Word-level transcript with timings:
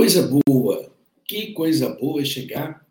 Coisa 0.00 0.22
boa, 0.46 0.90
que 1.26 1.52
coisa 1.52 1.90
boa 1.90 2.24
chegar 2.24 2.86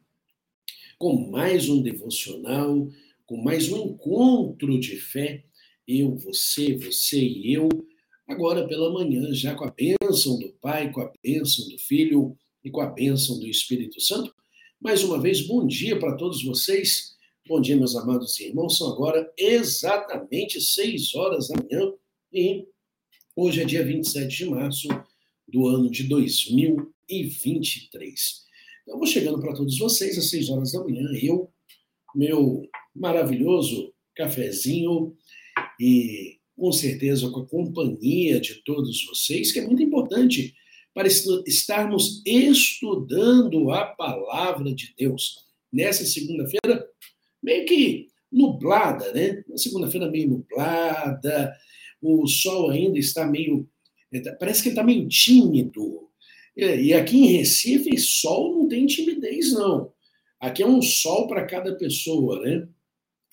com 0.95 1.27
mais 1.31 1.67
um 1.67 1.81
devocional, 1.81 2.87
com 3.25 3.35
mais 3.35 3.71
um 3.71 3.83
encontro 3.87 4.79
de 4.79 4.95
fé. 4.95 5.43
Eu, 5.87 6.15
você, 6.17 6.75
você 6.75 7.19
e 7.19 7.51
eu, 7.51 7.67
agora 8.27 8.67
pela 8.67 8.93
manhã, 8.93 9.33
já 9.33 9.55
com 9.55 9.65
a 9.65 9.71
bênção 9.71 10.37
do 10.37 10.53
Pai, 10.61 10.91
com 10.91 11.01
a 11.01 11.11
bênção 11.23 11.67
do 11.67 11.79
Filho 11.79 12.37
e 12.63 12.69
com 12.69 12.79
a 12.79 12.85
bênção 12.85 13.39
do 13.39 13.47
Espírito 13.47 13.99
Santo. 13.99 14.31
Mais 14.79 15.03
uma 15.03 15.19
vez, 15.19 15.41
bom 15.41 15.65
dia 15.65 15.97
para 15.97 16.15
todos 16.15 16.43
vocês. 16.43 17.15
Bom 17.47 17.59
dia, 17.59 17.75
meus 17.75 17.95
amados 17.95 18.39
irmãos. 18.39 18.77
São 18.77 18.87
agora 18.87 19.33
exatamente 19.35 20.61
6 20.61 21.15
horas 21.15 21.47
da 21.47 21.55
manhã 21.55 21.91
e 22.31 22.67
hoje 23.35 23.63
é 23.63 23.65
dia 23.65 23.83
27 23.83 24.27
de 24.27 24.45
março 24.45 24.87
do 25.47 25.65
ano 25.65 25.89
de 25.89 26.03
2023. 27.09 28.43
Então, 28.83 28.97
vou 28.97 29.07
chegando 29.07 29.39
para 29.39 29.53
todos 29.53 29.77
vocês 29.77 30.17
às 30.17 30.29
6 30.29 30.49
horas 30.49 30.71
da 30.71 30.83
manhã, 30.83 31.07
eu, 31.21 31.51
meu 32.15 32.63
maravilhoso 32.95 33.93
cafezinho 34.15 35.15
e 35.79 36.37
com 36.55 36.71
certeza 36.71 37.29
com 37.29 37.41
a 37.41 37.47
companhia 37.47 38.39
de 38.39 38.55
todos 38.63 39.05
vocês, 39.05 39.51
que 39.51 39.59
é 39.59 39.65
muito 39.65 39.81
importante 39.81 40.53
para 40.93 41.07
estarmos 41.07 42.21
estudando 42.25 43.71
a 43.71 43.85
palavra 43.85 44.73
de 44.73 44.93
Deus. 44.97 45.45
Nessa 45.71 46.03
segunda-feira, 46.03 46.85
meio 47.41 47.65
que 47.65 48.07
nublada, 48.31 49.11
né? 49.13 49.43
Na 49.47 49.57
segunda-feira 49.57 50.09
meio 50.09 50.29
nublada, 50.29 51.55
o 52.01 52.27
sol 52.27 52.71
ainda 52.71 52.97
está 52.97 53.25
meio 53.25 53.69
Tá, 54.23 54.35
parece 54.39 54.63
que 54.63 54.69
ele 54.69 54.73
está 54.73 54.83
meio 54.83 55.07
tímido. 55.07 56.08
E 56.55 56.93
aqui 56.93 57.17
em 57.17 57.37
Recife, 57.37 57.97
sol 57.97 58.55
não 58.55 58.67
tem 58.67 58.85
timidez, 58.85 59.53
não. 59.53 59.91
Aqui 60.39 60.63
é 60.63 60.67
um 60.67 60.81
sol 60.81 61.27
para 61.27 61.45
cada 61.45 61.75
pessoa, 61.75 62.39
né? 62.41 62.67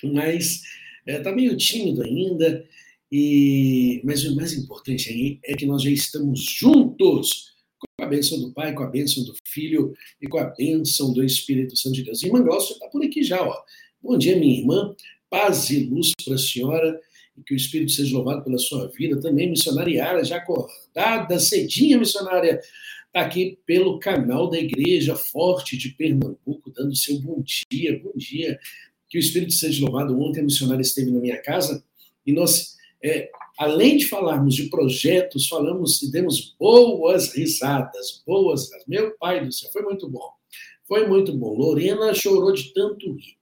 Mas 0.03 0.62
está 1.06 1.31
é, 1.31 1.34
meio 1.34 1.56
tímido 1.56 2.03
ainda. 2.03 2.67
E, 3.11 4.00
mas 4.05 4.25
o 4.25 4.34
mais 4.34 4.53
importante 4.53 5.09
aí 5.09 5.39
é 5.44 5.55
que 5.55 5.67
nós 5.67 5.83
já 5.83 5.91
estamos 5.91 6.42
juntos 6.42 7.55
com 7.78 8.05
a 8.05 8.06
bênção 8.06 8.41
do 8.41 8.53
Pai, 8.53 8.75
com 8.75 8.83
a 8.83 8.89
bênção 8.89 9.25
do 9.25 9.34
Filho 9.47 9.94
e 10.20 10.27
com 10.27 10.39
a 10.39 10.47
bênção 10.47 11.12
do 11.12 11.22
Espírito 11.22 11.77
Santo 11.77 11.94
de 11.94 12.03
Deus. 12.03 12.22
Irmã 12.22 12.42
Glaucia 12.42 12.75
está 12.75 12.89
por 12.89 13.05
aqui 13.05 13.22
já, 13.22 13.41
ó. 13.42 13.56
Bom 14.03 14.19
dia, 14.19 14.37
minha 14.37 14.59
irmã. 14.59 14.94
Paz 15.31 15.70
e 15.70 15.84
luz 15.84 16.12
para 16.25 16.34
a 16.34 16.39
senhora 16.39 17.00
e 17.37 17.42
que 17.42 17.55
o 17.55 17.56
Espírito 17.56 17.92
seja 17.92 18.14
louvado 18.17 18.42
pela 18.42 18.59
sua 18.59 18.89
vida. 18.89 19.20
Também, 19.20 19.50
missionária 19.50 19.94
Yara, 19.94 20.25
já 20.25 20.37
acordada, 20.39 21.39
cedinha, 21.39 21.98
missionária, 21.98 22.61
aqui 23.17 23.59
pelo 23.64 23.98
canal 23.98 24.50
da 24.50 24.59
Igreja 24.59 25.17
Forte 25.17 25.77
de 25.77 25.91
Pernambuco, 25.91 26.70
dando 26.70 26.95
seu 26.95 27.19
bom 27.21 27.43
dia, 27.71 27.99
bom 28.03 28.12
dia. 28.15 28.59
Que 29.09 29.19
o 29.19 29.21
Espírito 29.21 29.53
seja 29.53 29.84
louvado. 29.84 30.19
Ontem 30.21 30.41
a 30.41 30.44
missionária 30.44 30.82
esteve 30.82 31.10
na 31.10 31.21
minha 31.21 31.41
casa 31.41 31.82
e 32.26 32.32
nós, 32.32 32.76
é, 33.03 33.31
além 33.59 33.97
de 33.97 34.06
falarmos 34.06 34.55
de 34.55 34.69
projetos, 34.69 35.49
falamos 35.49 36.03
e 36.03 36.10
demos 36.10 36.55
boas 36.59 37.34
risadas, 37.34 38.22
boas. 38.26 38.69
Meu 38.87 39.16
pai 39.16 39.44
do 39.44 39.53
céu, 39.53 39.71
foi 39.72 39.82
muito 39.82 40.09
bom. 40.09 40.28
Foi 40.84 41.06
muito 41.06 41.32
bom. 41.32 41.55
Lorena 41.55 42.12
chorou 42.12 42.53
de 42.53 42.75
tanto 42.75 43.12
rir. 43.12 43.37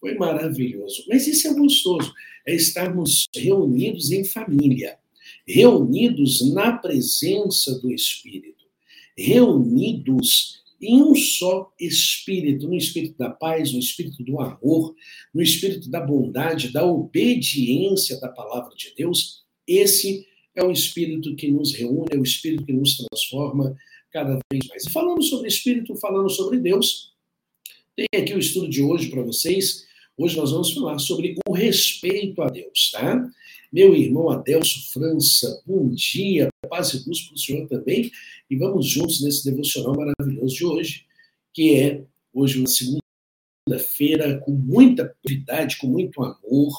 Foi 0.00 0.14
maravilhoso. 0.14 1.04
Mas 1.08 1.26
isso 1.26 1.48
é 1.48 1.54
gostoso 1.54 2.12
é 2.46 2.54
estarmos 2.54 3.26
reunidos 3.34 4.10
em 4.10 4.24
família, 4.24 4.98
reunidos 5.46 6.50
na 6.54 6.72
presença 6.72 7.78
do 7.78 7.92
Espírito, 7.92 8.57
reunidos 9.18 10.62
em 10.80 11.02
um 11.02 11.14
só 11.14 11.72
Espírito, 11.78 12.68
no 12.68 12.76
Espírito 12.76 13.18
da 13.18 13.30
paz, 13.30 13.72
no 13.72 13.80
Espírito 13.80 14.22
do 14.22 14.40
amor, 14.40 14.94
no 15.34 15.42
Espírito 15.42 15.90
da 15.90 16.00
bondade, 16.00 16.72
da 16.72 16.86
obediência 16.86 18.20
da 18.20 18.28
palavra 18.28 18.74
de 18.76 18.94
Deus. 18.96 19.42
Esse 19.66 20.24
é 20.54 20.62
o 20.62 20.70
Espírito 20.70 21.34
que 21.34 21.50
nos 21.50 21.74
reúne, 21.74 22.08
é 22.12 22.16
o 22.16 22.22
Espírito 22.22 22.64
que 22.64 22.72
nos 22.72 22.96
transforma 22.96 23.76
cada 24.12 24.38
vez 24.50 24.66
mais. 24.68 24.86
E 24.86 24.90
falando 24.90 25.22
sobre 25.22 25.48
Espírito, 25.48 25.96
falando 25.96 26.30
sobre 26.30 26.60
Deus, 26.60 27.12
tem 27.96 28.06
aqui 28.22 28.34
o 28.34 28.38
estudo 28.38 28.68
de 28.68 28.82
hoje 28.82 29.10
para 29.10 29.22
vocês 29.22 29.88
Hoje 30.18 30.36
nós 30.36 30.50
vamos 30.50 30.72
falar 30.72 30.98
sobre 30.98 31.36
o 31.46 31.52
respeito 31.52 32.42
a 32.42 32.48
Deus, 32.48 32.90
tá? 32.90 33.24
Meu 33.70 33.94
irmão 33.94 34.30
Adelso 34.30 34.90
França, 34.92 35.62
bom 35.66 35.90
dia, 35.90 36.48
paz 36.70 36.94
e 36.94 37.06
luz 37.06 37.20
para 37.22 37.34
o 37.34 37.38
senhor 37.38 37.68
também. 37.68 38.10
E 38.48 38.56
vamos 38.56 38.86
juntos 38.86 39.22
nesse 39.22 39.44
devocional 39.44 39.94
maravilhoso 39.94 40.54
de 40.54 40.64
hoje, 40.64 41.06
que 41.52 41.74
é 41.74 42.02
hoje 42.32 42.58
uma 42.58 42.66
segunda-feira 42.66 44.38
com 44.38 44.52
muita 44.52 45.14
prioridade, 45.22 45.76
com 45.76 45.86
muito 45.86 46.22
amor, 46.22 46.72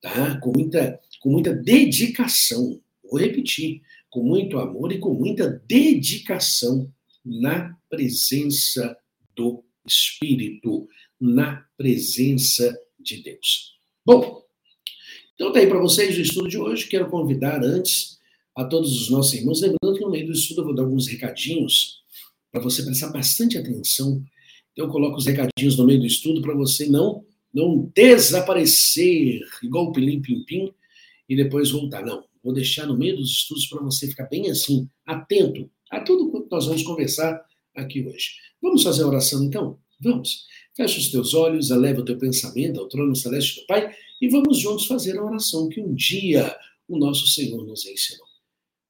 tá? 0.00 0.38
Com 0.38 0.52
muita, 0.54 1.00
com 1.20 1.30
muita 1.30 1.52
dedicação. 1.52 2.80
Vou 3.02 3.18
repetir, 3.18 3.82
com 4.08 4.22
muito 4.22 4.60
amor 4.60 4.92
e 4.92 5.00
com 5.00 5.12
muita 5.14 5.48
dedicação 5.66 6.88
na 7.24 7.76
presença 7.90 8.96
do 9.34 9.64
Espírito 9.84 10.86
na 11.20 11.64
presença 11.76 12.78
de 12.98 13.22
Deus. 13.22 13.76
Bom, 14.04 14.42
então 15.42 15.60
aí 15.60 15.66
para 15.66 15.80
vocês 15.80 16.16
o 16.16 16.20
estudo 16.20 16.48
de 16.48 16.56
hoje. 16.56 16.86
Quero 16.86 17.10
convidar 17.10 17.64
antes 17.64 18.20
a 18.54 18.64
todos 18.64 19.02
os 19.02 19.10
nossos 19.10 19.34
irmãos, 19.34 19.60
lembrando 19.60 19.98
que 19.98 20.04
no 20.04 20.10
meio 20.10 20.26
do 20.26 20.32
estudo 20.32 20.60
eu 20.60 20.66
vou 20.66 20.74
dar 20.74 20.84
alguns 20.84 21.08
recadinhos 21.08 22.00
para 22.52 22.62
você 22.62 22.84
prestar 22.84 23.08
bastante 23.08 23.58
atenção. 23.58 24.22
Então 24.70 24.86
eu 24.86 24.88
coloco 24.88 25.16
os 25.16 25.26
recadinhos 25.26 25.76
no 25.76 25.84
meio 25.84 25.98
do 25.98 26.06
estudo 26.06 26.40
para 26.40 26.54
você 26.54 26.86
não 26.86 27.24
não 27.52 27.90
desaparecer 27.92 29.40
igual 29.64 29.86
o 29.86 29.92
pilim 29.92 30.22
pim 30.22 30.44
pim 30.44 30.72
e 31.28 31.34
depois 31.34 31.72
voltar. 31.72 32.06
Não, 32.06 32.22
vou 32.40 32.54
deixar 32.54 32.86
no 32.86 32.96
meio 32.96 33.16
dos 33.16 33.32
estudos 33.32 33.66
para 33.66 33.82
você 33.82 34.06
ficar 34.06 34.26
bem 34.26 34.48
assim, 34.48 34.88
atento 35.04 35.68
a 35.90 36.00
tudo 36.00 36.30
que 36.30 36.48
nós 36.54 36.66
vamos 36.66 36.84
conversar 36.84 37.44
aqui 37.74 38.06
hoje. 38.06 38.36
Vamos 38.62 38.84
fazer 38.84 39.02
a 39.02 39.08
oração 39.08 39.42
então? 39.42 39.76
Vamos. 40.00 40.46
Feche 40.74 40.98
os 40.98 41.10
teus 41.10 41.34
olhos, 41.34 41.70
eleva 41.70 42.00
o 42.00 42.04
teu 42.04 42.16
pensamento 42.16 42.80
ao 42.80 42.88
trono 42.88 43.14
celeste 43.14 43.60
do 43.60 43.66
Pai 43.66 43.94
e 44.20 44.28
vamos 44.28 44.58
juntos 44.58 44.86
fazer 44.86 45.18
a 45.18 45.24
oração 45.24 45.68
que 45.68 45.80
um 45.80 45.94
dia 45.94 46.56
o 46.88 46.98
nosso 46.98 47.26
Senhor 47.26 47.64
nos 47.66 47.84
ensinou. 47.84 48.26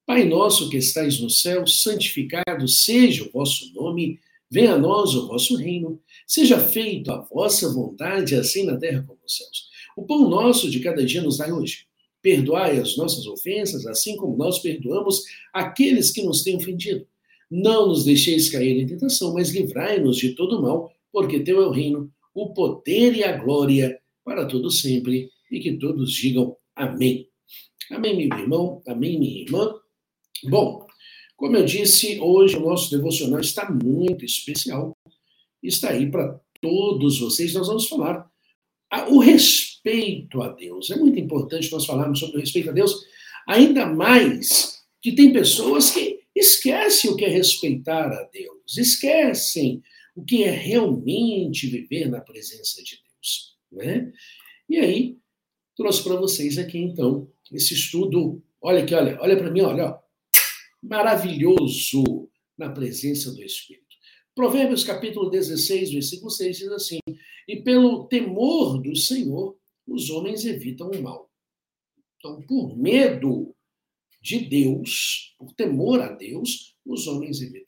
Pai 0.07 0.25
nosso 0.25 0.69
que 0.69 0.77
estais 0.77 1.19
no 1.21 1.29
céu, 1.29 1.67
santificado 1.67 2.69
seja 2.69 3.25
o 3.25 3.31
vosso 3.31 3.73
nome, 3.75 4.21
venha 4.51 4.75
a 4.75 4.79
nós 4.79 5.15
o 5.15 5.27
vosso 5.27 5.57
reino, 5.57 6.01
seja 6.27 6.59
feito 6.59 7.11
a 7.11 7.21
vossa 7.21 7.73
vontade, 7.73 8.35
assim 8.35 8.65
na 8.65 8.77
terra 8.77 9.03
como 9.03 9.19
nos 9.21 9.37
céus. 9.37 9.69
O 9.97 10.05
pão 10.05 10.29
nosso 10.29 10.71
de 10.71 10.81
cada 10.81 11.05
dia 11.05 11.23
nos 11.23 11.39
dai 11.39 11.51
hoje. 11.51 11.87
Perdoai 12.21 12.79
as 12.79 12.97
nossas 12.97 13.27
ofensas, 13.27 13.87
assim 13.87 14.17
como 14.17 14.37
nós 14.37 14.61
perdoamos 14.61 15.25
aqueles 15.53 16.13
que 16.13 16.23
nos 16.23 16.43
têm 16.43 16.57
ofendido. 16.57 17.07
Não 17.51 17.89
nos 17.89 18.05
deixeis 18.05 18.49
cair 18.49 18.81
em 18.81 18.87
tentação, 18.87 19.35
mas 19.35 19.51
livrai-nos 19.51 20.17
de 20.17 20.31
todo 20.31 20.63
mal 20.63 20.93
porque 21.13 21.41
teu 21.41 21.63
é 21.63 21.67
o 21.67 21.71
reino, 21.71 22.11
o 22.35 22.53
poder 22.55 23.15
e 23.15 23.23
a 23.23 23.37
glória 23.37 24.01
para 24.25 24.47
todo 24.47 24.71
sempre, 24.71 25.31
e 25.51 25.61
que 25.61 25.73
todos 25.77 26.13
digam 26.13 26.57
amém. 26.75 27.29
Amém, 27.91 28.17
meu 28.17 28.39
irmão, 28.39 28.83
amém, 28.87 29.19
minha 29.19 29.43
irmã. 29.43 29.75
Bom, 30.45 30.87
como 31.37 31.57
eu 31.57 31.65
disse, 31.65 32.19
hoje 32.21 32.57
o 32.57 32.61
nosso 32.61 32.91
devocional 32.91 33.41
está 33.41 33.71
muito 33.71 34.25
especial. 34.25 34.97
Está 35.63 35.91
aí 35.91 36.11
para 36.11 36.41
todos 36.61 37.19
vocês. 37.19 37.53
Nós 37.53 37.67
vamos 37.67 37.89
falar 37.89 38.31
o 39.09 39.19
respeito 39.19 40.41
a 40.43 40.49
Deus. 40.49 40.91
É 40.91 40.97
muito 40.97 41.19
importante 41.19 41.71
nós 41.71 41.85
falarmos 41.85 42.21
sobre 42.21 42.37
o 42.37 42.41
respeito 42.41 42.71
a 42.71 42.73
Deus, 42.73 42.95
ainda 43.47 43.87
mais 43.87 44.83
que 45.01 45.13
tem 45.13 45.33
pessoas 45.33 45.91
que 45.91 46.21
esquecem 46.35 47.11
o 47.11 47.17
que 47.17 47.25
é 47.25 47.29
respeitar 47.29 48.07
a 48.07 48.23
Deus, 48.33 48.79
esquecem 48.79 49.83
o 50.15 50.25
que 50.25 50.45
é 50.45 50.51
realmente 50.51 51.67
viver 51.67 52.09
na 52.09 52.21
presença 52.21 52.83
de 52.83 52.97
Deus. 53.03 53.57
Né? 53.71 54.13
E 54.69 54.79
aí, 54.79 55.19
trouxe 55.77 56.03
para 56.03 56.17
vocês 56.17 56.59
aqui, 56.59 56.79
então, 56.79 57.31
esse 57.51 57.75
estudo. 57.75 58.43
Olha 58.61 58.83
aqui, 58.83 58.95
olha, 58.95 59.19
olha 59.21 59.37
para 59.37 59.51
mim, 59.51 59.63
olha, 59.63 59.87
ó, 59.87 59.99
maravilhoso 60.83 62.31
na 62.57 62.71
presença 62.71 63.33
do 63.33 63.43
Espírito. 63.43 63.83
Provérbios 64.35 64.85
capítulo 64.85 65.31
16, 65.31 65.93
versículo 65.93 66.31
6 66.31 66.59
diz 66.59 66.69
assim: 66.69 66.99
E 67.49 67.63
pelo 67.63 68.07
temor 68.07 68.81
do 68.81 68.97
Senhor, 68.97 69.59
os 69.87 70.11
homens 70.11 70.45
evitam 70.45 70.91
o 70.91 71.03
mal. 71.03 71.31
Então, 72.17 72.41
por 72.43 72.77
medo 72.79 73.55
de 74.21 74.39
Deus, 74.39 75.35
por 75.39 75.53
temor 75.55 76.01
a 76.01 76.13
Deus, 76.13 76.77
os 76.87 77.07
homens 77.07 77.43
evitam 77.43 77.62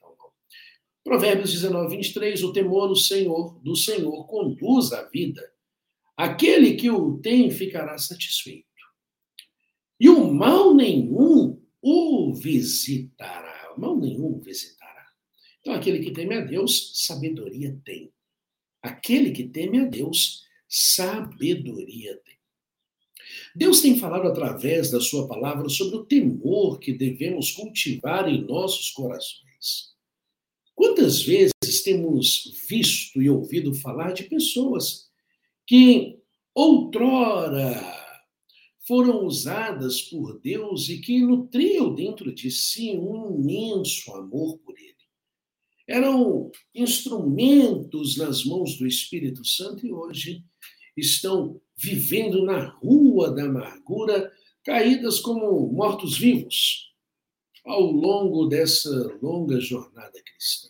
Provérbios 1.04 1.52
19, 1.52 1.96
23, 1.96 2.42
o 2.42 2.52
temor 2.52 2.88
do 2.88 2.96
Senhor, 2.96 3.60
do 3.62 3.76
Senhor 3.76 4.26
conduz 4.26 4.90
a 4.92 5.02
vida. 5.02 5.42
Aquele 6.16 6.76
que 6.76 6.90
o 6.90 7.18
tem 7.18 7.50
ficará 7.50 7.98
satisfeito. 7.98 8.64
E 10.00 10.08
o 10.08 10.32
mal 10.32 10.74
nenhum 10.74 11.62
o 11.82 12.32
visitará. 12.32 13.74
O 13.76 13.80
mal 13.80 13.98
nenhum 13.98 14.36
o 14.36 14.40
visitará. 14.40 15.06
Então, 15.60 15.74
aquele 15.74 16.00
que 16.00 16.10
teme 16.10 16.36
a 16.36 16.40
Deus, 16.40 16.92
sabedoria 16.94 17.78
tem. 17.84 18.10
Aquele 18.82 19.30
que 19.30 19.44
teme 19.44 19.80
a 19.80 19.84
Deus, 19.84 20.44
sabedoria 20.66 22.16
tem. 22.24 22.34
Deus 23.54 23.82
tem 23.82 23.98
falado 23.98 24.26
através 24.26 24.90
da 24.90 25.00
sua 25.00 25.28
palavra 25.28 25.68
sobre 25.68 25.96
o 25.96 26.04
temor 26.04 26.78
que 26.78 26.92
devemos 26.92 27.50
cultivar 27.50 28.28
em 28.28 28.42
nossos 28.42 28.90
corações. 28.90 29.94
Quantas 30.75 31.23
vezes 31.23 31.82
temos 31.85 32.53
visto 32.69 33.23
e 33.23 33.31
ouvido 33.31 33.75
falar 33.75 34.12
de 34.12 34.25
pessoas 34.25 35.09
que 35.67 36.19
outrora 36.55 37.81
foram 38.87 39.25
usadas 39.25 40.03
por 40.03 40.41
Deus 40.41 40.88
e 40.88 41.00
que 41.00 41.21
nutriam 41.21 41.94
dentro 41.94 42.35
de 42.35 42.50
si 42.50 42.91
um 42.97 43.41
imenso 43.41 44.12
amor 44.15 44.59
por 44.59 44.75
Ele? 44.79 44.94
Eram 45.87 46.50
instrumentos 46.75 48.17
nas 48.17 48.44
mãos 48.44 48.76
do 48.76 48.87
Espírito 48.87 49.44
Santo 49.44 49.87
e 49.87 49.93
hoje 49.93 50.43
estão 50.97 51.61
vivendo 51.76 52.44
na 52.44 52.69
rua 52.69 53.31
da 53.31 53.44
amargura, 53.44 54.32
caídas 54.65 55.21
como 55.21 55.67
mortos-vivos 55.73 56.94
ao 57.64 57.82
longo 57.82 58.46
dessa 58.46 58.90
longa 59.22 59.58
jornada 59.61 60.22
cristã. 60.22 60.69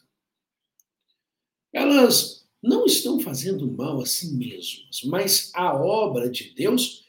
Elas 1.73 2.47
não 2.63 2.87
estão 2.87 3.21
fazendo 3.21 3.71
mal 3.71 4.01
a 4.01 4.07
si 4.07 4.33
mesmas, 4.35 5.03
mas 5.05 5.51
à 5.55 5.75
obra 5.75 6.31
de 6.31 6.55
Deus 6.55 7.05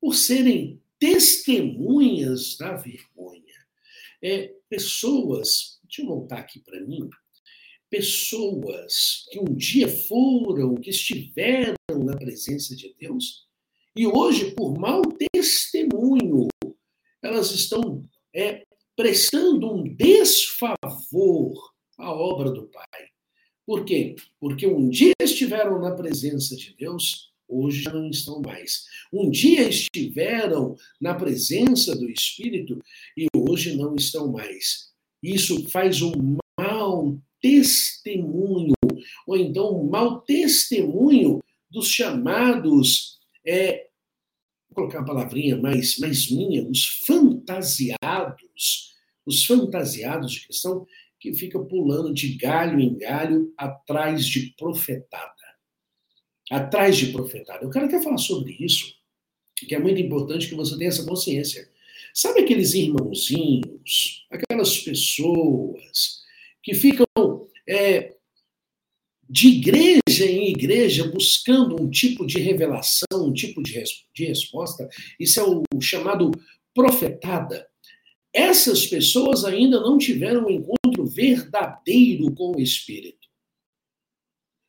por 0.00 0.14
serem 0.14 0.82
testemunhas 0.98 2.56
da 2.56 2.74
vergonha. 2.76 3.38
É, 4.20 4.54
pessoas, 4.68 5.78
deixa 5.84 6.02
eu 6.02 6.06
voltar 6.06 6.38
aqui 6.38 6.58
para 6.60 6.80
mim, 6.80 7.08
pessoas 7.88 9.26
que 9.30 9.38
um 9.38 9.54
dia 9.54 9.88
foram, 9.88 10.74
que 10.74 10.90
estiveram 10.90 11.76
na 12.04 12.16
presença 12.16 12.76
de 12.76 12.94
Deus, 12.98 13.46
e 13.96 14.06
hoje, 14.06 14.52
por 14.52 14.78
mau 14.78 15.02
testemunho, 15.32 16.48
elas 17.22 17.50
estão 17.50 18.04
é, 18.34 18.64
prestando 18.98 19.72
um 19.72 19.84
desfavor 19.94 21.54
à 21.96 22.12
obra 22.12 22.50
do 22.50 22.66
Pai. 22.66 23.06
Por 23.64 23.84
quê? 23.84 24.16
Porque 24.40 24.66
um 24.66 24.88
dia 24.88 25.14
estiveram 25.22 25.80
na 25.80 25.94
presença 25.94 26.56
de 26.56 26.74
Deus, 26.76 27.32
hoje 27.46 27.82
já 27.82 27.92
não 27.92 28.10
estão 28.10 28.42
mais. 28.42 28.86
Um 29.12 29.30
dia 29.30 29.68
estiveram 29.68 30.74
na 31.00 31.14
presença 31.14 31.94
do 31.94 32.10
Espírito 32.10 32.76
e 33.16 33.28
hoje 33.36 33.76
não 33.76 33.94
estão 33.94 34.32
mais. 34.32 34.88
Isso 35.22 35.68
faz 35.68 36.02
um 36.02 36.36
mau 36.58 37.16
testemunho, 37.40 38.74
ou 39.28 39.36
então 39.36 39.80
um 39.80 39.88
mau 39.88 40.22
testemunho 40.22 41.40
dos 41.70 41.86
chamados, 41.86 43.20
é, 43.46 43.86
vou 44.68 44.74
colocar 44.74 44.98
uma 44.98 45.06
palavrinha 45.06 45.56
mais, 45.56 46.00
mais 46.00 46.28
minha, 46.28 46.68
os 46.68 46.98
fantasiados, 47.48 48.94
os 49.26 49.44
fantasiados 49.44 50.32
de 50.32 50.46
questão 50.46 50.86
que 51.18 51.34
fica 51.34 51.58
pulando 51.58 52.12
de 52.12 52.34
galho 52.34 52.78
em 52.78 52.96
galho 52.96 53.52
atrás 53.56 54.26
de 54.26 54.54
profetada. 54.56 55.34
Atrás 56.50 56.96
de 56.96 57.08
profetada. 57.08 57.64
Eu 57.64 57.70
quero 57.70 57.86
até 57.86 58.00
falar 58.00 58.18
sobre 58.18 58.56
isso, 58.60 58.94
que 59.56 59.74
é 59.74 59.78
muito 59.78 60.00
importante 60.00 60.48
que 60.48 60.54
você 60.54 60.76
tenha 60.76 60.88
essa 60.88 61.04
consciência. 61.04 61.68
Sabe 62.14 62.40
aqueles 62.40 62.74
irmãozinhos, 62.74 64.26
aquelas 64.30 64.78
pessoas 64.78 66.22
que 66.62 66.74
ficam 66.74 67.06
é, 67.68 68.14
de 69.28 69.48
igreja 69.48 70.24
em 70.24 70.50
igreja 70.50 71.10
buscando 71.10 71.80
um 71.80 71.90
tipo 71.90 72.26
de 72.26 72.38
revelação, 72.38 73.26
um 73.26 73.32
tipo 73.32 73.62
de, 73.62 73.82
de 74.14 74.24
resposta. 74.24 74.88
Isso 75.20 75.38
é 75.38 75.42
o 75.42 75.80
chamado 75.80 76.30
profetada. 76.78 77.68
Essas 78.32 78.86
pessoas 78.86 79.44
ainda 79.44 79.80
não 79.80 79.98
tiveram 79.98 80.46
um 80.46 80.50
encontro 80.50 81.04
verdadeiro 81.06 82.32
com 82.36 82.54
o 82.54 82.60
Espírito. 82.60 83.26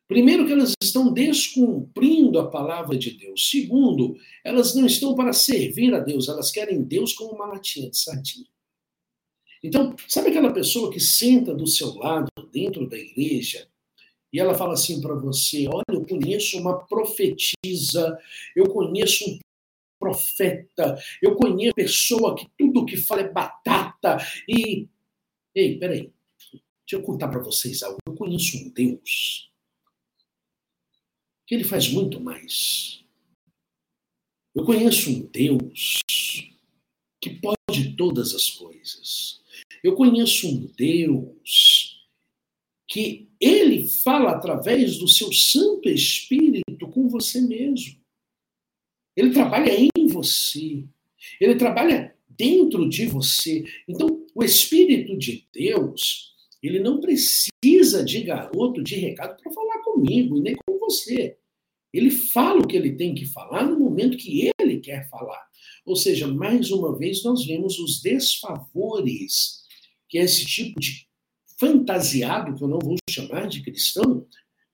Primeiro, 0.07 0.47
que 0.47 0.53
elas 0.53 0.73
estão 0.81 1.13
descumprindo 1.13 2.39
a 2.39 2.49
palavra 2.49 2.97
de 2.97 3.11
Deus. 3.11 3.47
Segundo, 3.47 4.17
elas 4.43 4.73
não 4.73 4.87
estão 4.87 5.13
para 5.13 5.33
servir 5.33 5.93
a 5.93 5.99
Deus, 5.99 6.27
elas 6.27 6.49
querem 6.49 6.81
Deus 6.81 7.13
como 7.13 7.33
uma 7.33 7.45
latinha 7.45 7.91
de 7.91 7.97
sardinha. 7.99 8.47
Então, 9.63 9.95
sabe 10.07 10.29
aquela 10.29 10.51
pessoa 10.51 10.91
que 10.91 10.99
senta 10.99 11.53
do 11.53 11.67
seu 11.67 11.93
lado, 11.93 12.31
dentro 12.51 12.89
da 12.89 12.97
igreja, 12.97 13.67
e 14.33 14.39
ela 14.39 14.55
fala 14.55 14.73
assim 14.73 14.99
para 14.99 15.13
você: 15.13 15.67
Olha, 15.67 15.83
eu 15.89 16.03
conheço 16.03 16.57
uma 16.57 16.79
profetisa, 16.87 18.17
eu 18.55 18.67
conheço 18.67 19.29
um 19.29 19.37
profeta, 19.99 20.97
eu 21.21 21.35
conheço 21.35 21.75
pessoa 21.75 22.35
que 22.35 22.49
tudo 22.57 22.85
que 22.85 22.97
fala 22.97 23.21
é 23.21 23.31
batata, 23.31 24.17
e. 24.47 24.87
Ei, 25.53 25.77
peraí, 25.77 26.11
deixa 26.51 26.93
eu 26.93 27.03
contar 27.03 27.27
para 27.27 27.41
vocês 27.41 27.83
algo. 27.83 27.97
Eu 28.07 28.15
conheço 28.15 28.57
um 28.57 28.69
Deus 28.69 29.51
que 31.45 31.55
ele 31.55 31.63
faz 31.63 31.89
muito 31.89 32.21
mais. 32.21 33.03
Eu 34.55 34.63
conheço 34.63 35.09
um 35.09 35.25
Deus 35.27 35.99
que 37.21 37.29
pode 37.31 37.95
todas 37.95 38.33
as 38.33 38.49
coisas. 38.49 39.41
Eu 39.83 39.95
conheço 39.95 40.47
um 40.47 40.67
Deus 40.77 42.07
que 42.87 43.29
ele 43.39 43.87
fala 43.87 44.31
através 44.31 44.97
do 44.97 45.07
seu 45.07 45.31
Santo 45.31 45.87
Espírito 45.89 46.87
com 46.89 47.07
você 47.07 47.39
mesmo. 47.41 47.98
Ele 49.19 49.31
trabalha 49.31 49.73
em 49.77 50.07
você. 50.07 50.85
Ele 51.41 51.55
trabalha 51.55 52.15
dentro 52.29 52.87
de 52.87 53.05
você. 53.07 53.65
Então, 53.85 54.25
o 54.33 54.41
Espírito 54.41 55.17
de 55.17 55.45
Deus, 55.53 56.33
ele 56.63 56.79
não 56.79 57.01
precisa 57.01 58.01
de 58.05 58.21
garoto 58.23 58.81
de 58.81 58.95
recado 58.95 59.35
para 59.35 59.51
falar 59.51 59.79
comigo 59.79 60.37
e 60.37 60.41
nem 60.41 60.55
com 60.65 60.79
você. 60.79 61.37
Ele 61.93 62.09
fala 62.09 62.61
o 62.61 62.67
que 62.67 62.77
ele 62.77 62.93
tem 62.93 63.13
que 63.13 63.25
falar 63.25 63.65
no 63.65 63.77
momento 63.77 64.17
que 64.17 64.51
ele 64.57 64.79
quer 64.79 65.09
falar. 65.09 65.49
Ou 65.85 65.97
seja, 65.97 66.25
mais 66.25 66.71
uma 66.71 66.97
vez, 66.97 67.21
nós 67.21 67.45
vemos 67.45 67.77
os 67.77 68.01
desfavores 68.01 69.63
que 70.07 70.17
esse 70.17 70.45
tipo 70.45 70.79
de 70.79 71.07
fantasiado, 71.59 72.55
que 72.55 72.63
eu 72.63 72.69
não 72.69 72.79
vou 72.79 72.95
chamar 73.09 73.49
de 73.49 73.61
cristão, 73.63 74.25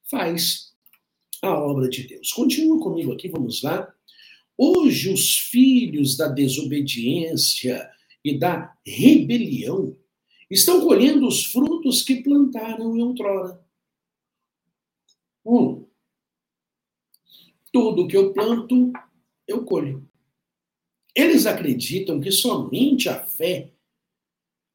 faz 0.03 0.71
a 1.41 1.51
obra 1.57 1.89
de 1.89 2.07
Deus. 2.07 2.31
Continua 2.31 2.79
comigo 2.79 3.11
aqui, 3.11 3.27
vamos 3.27 3.63
lá. 3.63 3.94
Hoje, 4.57 5.11
os 5.11 5.37
filhos 5.37 6.15
da 6.15 6.27
desobediência 6.27 7.89
e 8.23 8.37
da 8.37 8.75
rebelião 8.85 9.97
estão 10.49 10.81
colhendo 10.81 11.27
os 11.27 11.45
frutos 11.45 12.01
que 12.01 12.23
plantaram 12.23 12.95
em 12.95 13.01
outrora. 13.01 13.63
Um, 15.45 15.85
tudo 17.71 18.07
que 18.07 18.15
eu 18.15 18.33
planto, 18.33 18.91
eu 19.47 19.65
colho. 19.65 20.09
Eles 21.13 21.45
acreditam 21.45 22.19
que 22.19 22.31
somente 22.31 23.09
a 23.09 23.23
fé, 23.23 23.71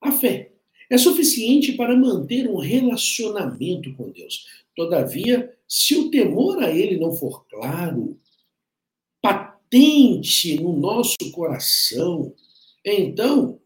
a 0.01 0.13
fé, 0.13 0.53
é 0.89 0.99
suficiente 0.99 1.73
para 1.73 1.97
manter 1.97 2.49
um 2.49 2.59
relacionamento 2.59 3.95
com 3.95 4.11
Deus. 4.11 4.65
Todavia, 4.75 5.57
se 5.69 5.97
o 5.97 6.11
temor 6.11 6.63
a 6.63 6.71
Ele 6.71 6.99
não 6.99 7.13
for 7.13 7.47
claro, 7.47 8.19
patente 9.71 10.61
no 10.61 10.77
nosso 10.77 11.17
coração, 11.33 12.35
então 12.85 13.61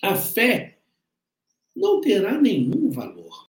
a 0.00 0.14
fé 0.14 0.78
não 1.74 2.00
terá 2.00 2.40
nenhum 2.40 2.90
valor. 2.90 3.48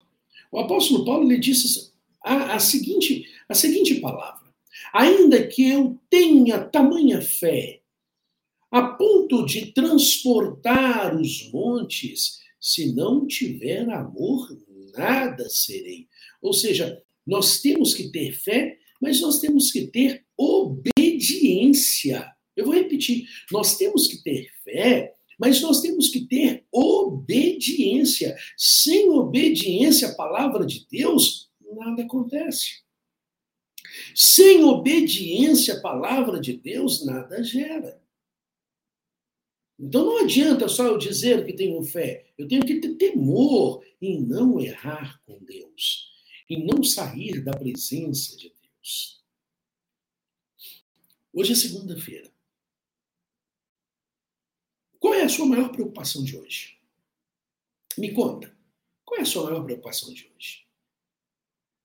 O 0.50 0.58
apóstolo 0.58 1.04
Paulo 1.04 1.28
lhe 1.28 1.38
disse 1.38 1.92
a, 2.24 2.54
a 2.54 2.58
seguinte, 2.58 3.26
a 3.48 3.54
seguinte 3.54 3.96
palavra: 3.96 4.48
Ainda 4.94 5.46
que 5.46 5.68
eu 5.68 6.00
tenha 6.08 6.64
tamanha 6.64 7.20
fé, 7.20 7.82
a 8.70 8.82
ponto 8.82 9.44
de 9.44 9.72
transportar 9.72 11.14
os 11.14 11.50
montes, 11.52 12.38
se 12.58 12.94
não 12.94 13.26
tiver 13.26 13.88
amor, 13.90 14.48
nada 14.96 15.48
serei. 15.50 16.08
Ou 16.40 16.52
seja, 16.52 17.02
nós 17.26 17.60
temos 17.60 17.94
que 17.94 18.10
ter 18.10 18.32
fé, 18.32 18.78
mas 19.00 19.20
nós 19.20 19.38
temos 19.38 19.70
que 19.70 19.86
ter 19.86 20.24
obediência. 20.36 20.97
Eu 22.56 22.64
vou 22.64 22.74
repetir: 22.74 23.28
nós 23.52 23.76
temos 23.76 24.06
que 24.06 24.22
ter 24.22 24.50
fé, 24.64 25.14
mas 25.38 25.60
nós 25.60 25.80
temos 25.80 26.08
que 26.08 26.26
ter 26.26 26.66
obediência. 26.72 28.36
Sem 28.56 29.08
obediência 29.10 30.08
à 30.08 30.14
palavra 30.14 30.66
de 30.66 30.86
Deus, 30.90 31.50
nada 31.76 32.02
acontece. 32.02 32.82
Sem 34.14 34.64
obediência 34.64 35.74
à 35.74 35.80
palavra 35.80 36.40
de 36.40 36.54
Deus, 36.54 37.04
nada 37.04 37.42
gera. 37.42 38.02
Então 39.78 40.04
não 40.04 40.24
adianta 40.24 40.66
só 40.66 40.86
eu 40.86 40.98
dizer 40.98 41.46
que 41.46 41.52
tenho 41.52 41.80
fé, 41.82 42.26
eu 42.36 42.48
tenho 42.48 42.66
que 42.66 42.80
ter 42.80 42.96
temor 42.96 43.84
em 44.02 44.20
não 44.20 44.58
errar 44.58 45.22
com 45.24 45.38
Deus, 45.44 46.08
em 46.50 46.66
não 46.66 46.82
sair 46.82 47.44
da 47.44 47.52
presença 47.52 48.36
de 48.36 48.52
Deus. 48.60 49.22
Hoje 51.32 51.52
é 51.52 51.56
segunda-feira. 51.56 52.30
Qual 54.98 55.14
é 55.14 55.22
a 55.22 55.28
sua 55.28 55.46
maior 55.46 55.70
preocupação 55.70 56.24
de 56.24 56.36
hoje? 56.36 56.78
Me 57.96 58.12
conta. 58.12 58.56
Qual 59.04 59.18
é 59.18 59.22
a 59.22 59.26
sua 59.26 59.44
maior 59.44 59.64
preocupação 59.64 60.12
de 60.12 60.30
hoje? 60.34 60.66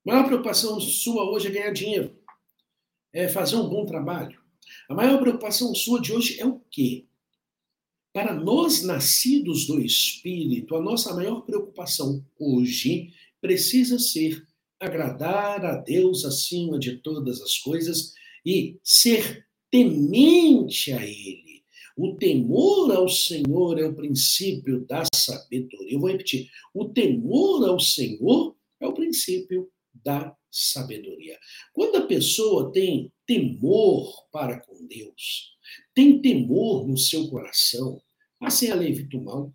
A 0.06 0.12
maior 0.12 0.26
preocupação 0.26 0.80
sua 0.80 1.30
hoje 1.30 1.48
é 1.48 1.52
ganhar 1.52 1.72
dinheiro, 1.72 2.18
é 3.12 3.28
fazer 3.28 3.56
um 3.56 3.70
bom 3.70 3.86
trabalho. 3.86 4.42
A 4.90 4.94
maior 4.94 5.20
preocupação 5.20 5.74
sua 5.74 6.02
de 6.02 6.12
hoje 6.12 6.40
é 6.40 6.46
o 6.46 6.60
quê? 6.60 7.06
Para 8.14 8.34
nós 8.34 8.84
nascidos 8.84 9.66
do 9.66 9.80
Espírito, 9.80 10.76
a 10.76 10.82
nossa 10.82 11.14
maior 11.16 11.42
preocupação 11.42 12.26
hoje 12.38 13.14
precisa 13.42 13.98
ser 13.98 14.48
agradar 14.80 15.66
a 15.66 15.76
Deus 15.78 16.26
acima 16.26 16.78
de 16.78 16.98
todas 16.98 17.42
as 17.42 17.58
coisas 17.58 18.14
e 18.46 18.80
ser 18.84 19.46
temente 19.70 20.92
a 20.92 21.04
Ele. 21.04 21.64
O 21.96 22.16
temor 22.16 22.92
ao 22.92 23.08
Senhor 23.08 23.80
é 23.80 23.86
o 23.86 23.94
princípio 23.94 24.86
da 24.86 25.04
sabedoria. 25.14 25.94
Eu 25.94 26.00
vou 26.00 26.10
repetir: 26.10 26.50
o 26.74 26.86
temor 26.86 27.68
ao 27.68 27.80
Senhor 27.80 28.56
é 28.80 28.88
o 28.88 28.94
princípio 28.94 29.70
da 29.94 30.36
sabedoria. 30.52 31.38
Quando 31.72 31.98
a 31.98 32.08
pessoa 32.08 32.72
tem 32.72 33.12
temor 33.26 34.28
para 34.32 34.60
com 34.60 34.86
Deus, 34.88 35.56
tem 35.94 36.22
temor 36.22 36.88
no 36.88 36.98
seu 36.98 37.28
coração, 37.30 38.02
assim 38.42 38.68
ela 38.68 38.88
evita 38.88 39.18
o 39.18 39.24
mal. 39.24 39.54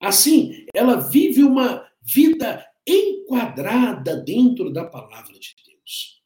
Assim, 0.00 0.66
ela 0.74 0.96
vive 0.96 1.44
uma 1.44 1.88
vida 2.02 2.66
enquadrada 2.84 4.16
dentro 4.16 4.72
da 4.72 4.84
palavra 4.84 5.38
de 5.38 5.54
Deus. 5.64 6.21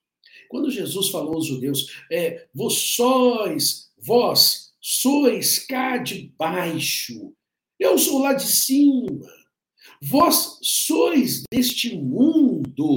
Quando 0.48 0.70
Jesus 0.70 1.08
falou 1.08 1.34
aos 1.34 1.46
judeus, 1.46 1.86
é, 2.10 2.46
vós 2.54 2.74
sois, 2.74 3.90
vós 3.98 4.72
sois 4.80 5.58
cá 5.58 5.98
de 5.98 6.32
baixo, 6.38 7.34
eu 7.78 7.98
sou 7.98 8.20
lá 8.20 8.32
de 8.32 8.46
cima. 8.46 9.28
Vós 10.02 10.58
sois 10.62 11.42
deste 11.50 11.96
mundo, 11.96 12.96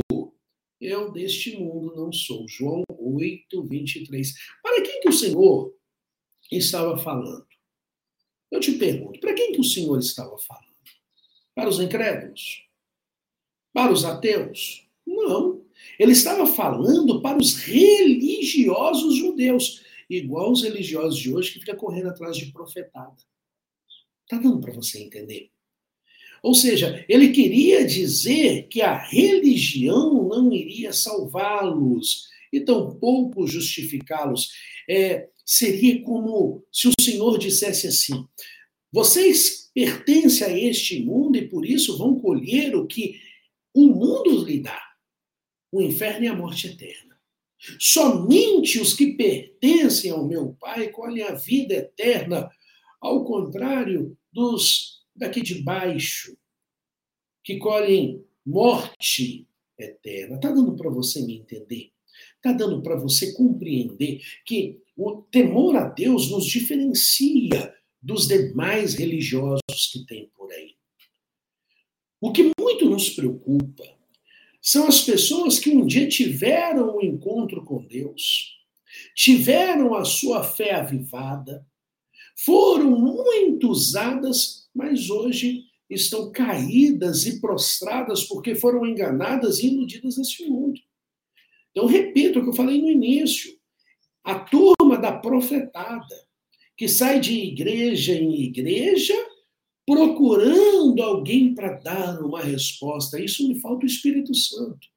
eu 0.80 1.12
deste 1.12 1.58
mundo 1.58 1.96
não 1.96 2.12
sou. 2.12 2.48
João 2.48 2.84
8, 2.90 3.64
23. 3.64 4.34
Para 4.62 4.82
quem 4.82 5.02
que 5.02 5.10
o 5.10 5.14
Senhor 5.14 5.74
estava 6.52 6.98
falando? 6.98 7.48
Eu 8.52 8.60
te 8.60 8.74
pergunto, 8.74 9.20
para 9.20 9.34
quem 9.34 9.52
que 9.54 9.62
o 9.62 9.64
Senhor 9.64 10.00
estava 10.00 10.38
falando? 10.40 10.66
Para 11.54 11.70
os 11.70 11.80
incrédulos? 11.80 12.68
Para 13.74 13.92
os 13.92 14.04
ateus? 14.04 14.88
Não. 15.06 15.59
Ele 16.00 16.14
estava 16.14 16.48
falando 16.48 17.22
para 17.22 17.38
os 17.38 17.56
religiosos 17.56 19.18
judeus, 19.18 19.84
igual 20.10 20.52
os 20.52 20.64
religiosos 20.64 21.20
de 21.20 21.34
hoje 21.34 21.52
que 21.52 21.60
ficam 21.60 21.76
correndo 21.76 22.08
atrás 22.08 22.38
de 22.38 22.48
profetada. 22.54 23.18
Tá 24.30 24.38
dando 24.38 24.62
para 24.62 24.74
você 24.74 25.04
entender? 25.04 25.52
Ou 26.42 26.56
seja, 26.56 27.06
ele 27.10 27.30
queria 27.30 27.86
dizer 27.86 28.68
que 28.70 28.82
a 28.82 28.98
religião 28.98 30.28
não 30.30 30.54
iria 30.54 30.94
salvá-los 30.94 32.30
e 32.52 32.62
tampouco 32.62 33.46
justificá-los. 33.46 34.50
É, 34.90 35.28
seria 35.46 36.02
como 36.02 36.64
se 36.72 36.88
o 36.88 36.92
Senhor 37.02 37.38
dissesse 37.38 37.88
assim: 37.88 38.26
vocês 38.92 39.70
pertencem 39.74 40.48
a 40.48 40.58
este 40.58 41.04
mundo 41.04 41.38
e 41.38 41.48
por 41.48 41.66
isso 41.66 41.98
vão 41.98 42.20
colher 42.20 42.76
o 42.76 42.88
que 42.88 43.20
o 43.74 43.88
mundo 43.88 44.46
lhe 44.46 44.62
dá: 44.62 44.82
o 45.72 45.82
inferno 45.82 46.26
e 46.26 46.28
a 46.28 46.36
morte 46.36 46.68
eterna. 46.68 47.18
Somente 47.80 48.80
os 48.80 48.94
que 48.94 49.14
pertencem 49.14 50.12
ao 50.12 50.26
meu 50.26 50.54
Pai 50.60 50.90
colhem 50.90 51.24
a 51.24 51.34
vida 51.34 51.74
eterna, 51.74 52.50
ao 53.02 53.26
contrário 53.26 54.18
dos 54.32 55.04
daqui 55.16 55.42
de 55.42 55.62
baixo, 55.62 56.38
que 57.44 57.58
colhem 57.58 58.24
morte 58.46 59.48
eterna. 59.78 60.36
Está 60.36 60.52
dando 60.52 60.76
para 60.76 60.90
você 60.90 61.22
me 61.22 61.38
entender? 61.38 61.92
Está 62.36 62.54
dando 62.54 62.82
para 62.82 62.96
você 62.96 63.34
compreender 63.34 64.22
que 64.46 64.82
o 64.96 65.22
temor 65.24 65.76
a 65.76 65.90
Deus 65.90 66.32
nos 66.32 66.46
diferencia 66.46 67.74
dos 68.02 68.28
demais 68.28 68.94
religiosos 68.96 69.92
que 69.92 70.06
tem 70.06 70.30
por 70.36 70.52
aí. 70.52 70.76
O 72.22 72.32
que 72.32 72.52
muito 72.60 72.90
nos 72.90 73.10
preocupa 73.10 73.99
são 74.62 74.88
as 74.88 75.02
pessoas 75.02 75.60
que 75.60 75.70
um 75.70 75.86
dia 75.86 76.08
tiveram 76.08 76.98
um 76.98 77.02
encontro 77.02 77.64
com 77.64 77.86
Deus, 77.86 78.58
tiveram 79.16 79.96
a 79.96 80.04
sua 80.04 80.44
fé 80.44 80.76
avivada, 80.76 81.66
foram 82.36 82.92
muito 82.92 83.70
usadas 83.70 84.60
mas 84.74 85.10
hoje 85.10 85.66
estão 85.90 86.32
caídas 86.32 87.26
e 87.26 87.42
prostradas 87.42 88.24
porque 88.24 88.56
foram 88.56 88.86
enganadas 88.86 89.60
e 89.60 89.68
iludidas 89.68 90.18
nesse 90.18 90.46
mundo. 90.46 90.80
Então, 91.72 91.86
repito 91.86 92.40
o 92.40 92.44
que 92.44 92.50
eu 92.50 92.54
falei 92.54 92.82
no 92.82 92.90
início. 92.90 93.58
A 94.24 94.40
turma 94.40 94.98
da 94.98 95.12
profetada, 95.12 96.28
que 96.78 96.88
sai 96.88 97.20
de 97.20 97.34
igreja 97.34 98.14
em 98.14 98.42
igreja 98.42 99.16
procurando 99.90 101.02
alguém 101.02 101.56
para 101.56 101.74
dar 101.74 102.22
uma 102.22 102.42
resposta. 102.42 103.20
Isso 103.20 103.48
me 103.48 103.60
falta 103.60 103.86
o 103.86 103.90
Espírito 103.90 104.36
Santo. 104.36 104.88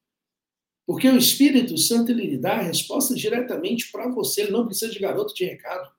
Porque 0.86 1.08
o 1.08 1.16
Espírito 1.16 1.78
Santo 1.78 2.12
ele 2.12 2.26
lhe 2.26 2.36
dá 2.36 2.56
a 2.56 2.62
resposta 2.62 3.14
diretamente 3.14 3.90
para 3.90 4.08
você, 4.08 4.42
ele 4.42 4.50
não 4.50 4.66
precisa 4.66 4.92
de 4.92 4.98
garoto 4.98 5.34
de 5.34 5.46
recado. 5.46 5.90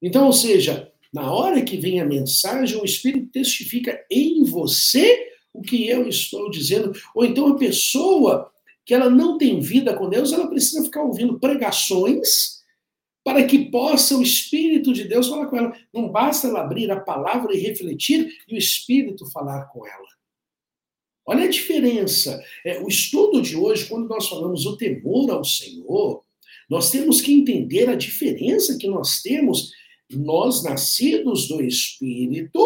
Então, 0.00 0.24
ou 0.24 0.32
seja, 0.32 0.90
na 1.12 1.30
hora 1.30 1.60
que 1.60 1.76
vem 1.76 2.00
a 2.00 2.06
mensagem, 2.06 2.80
o 2.80 2.84
Espírito 2.84 3.30
testifica 3.30 4.02
em 4.10 4.42
você 4.42 5.30
o 5.52 5.60
que 5.60 5.86
eu 5.86 6.08
estou 6.08 6.50
dizendo. 6.50 6.92
Ou 7.14 7.26
então 7.26 7.48
a 7.48 7.58
pessoa 7.58 8.50
que 8.86 8.94
ela 8.94 9.10
não 9.10 9.36
tem 9.36 9.60
vida 9.60 9.94
com 9.94 10.08
Deus, 10.08 10.32
ela 10.32 10.48
precisa 10.48 10.82
ficar 10.82 11.02
ouvindo 11.02 11.38
pregações 11.38 12.61
para 13.24 13.44
que 13.44 13.66
possa 13.70 14.16
o 14.16 14.22
Espírito 14.22 14.92
de 14.92 15.04
Deus 15.04 15.28
falar 15.28 15.46
com 15.46 15.56
ela. 15.56 15.76
Não 15.92 16.08
basta 16.08 16.48
ela 16.48 16.60
abrir 16.60 16.90
a 16.90 17.00
palavra 17.00 17.54
e 17.54 17.60
refletir 17.60 18.32
e 18.48 18.54
o 18.54 18.58
Espírito 18.58 19.30
falar 19.30 19.66
com 19.66 19.86
ela. 19.86 20.08
Olha 21.24 21.44
a 21.44 21.50
diferença. 21.50 22.42
É, 22.64 22.80
o 22.80 22.88
estudo 22.88 23.40
de 23.40 23.56
hoje, 23.56 23.86
quando 23.86 24.08
nós 24.08 24.28
falamos 24.28 24.66
o 24.66 24.76
temor 24.76 25.30
ao 25.30 25.44
Senhor, 25.44 26.24
nós 26.68 26.90
temos 26.90 27.20
que 27.20 27.32
entender 27.32 27.88
a 27.88 27.94
diferença 27.94 28.76
que 28.76 28.88
nós 28.88 29.22
temos 29.22 29.72
nós 30.10 30.62
nascidos 30.62 31.48
do 31.48 31.62
Espírito 31.62 32.64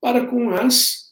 para 0.00 0.26
com 0.26 0.50
as 0.50 1.06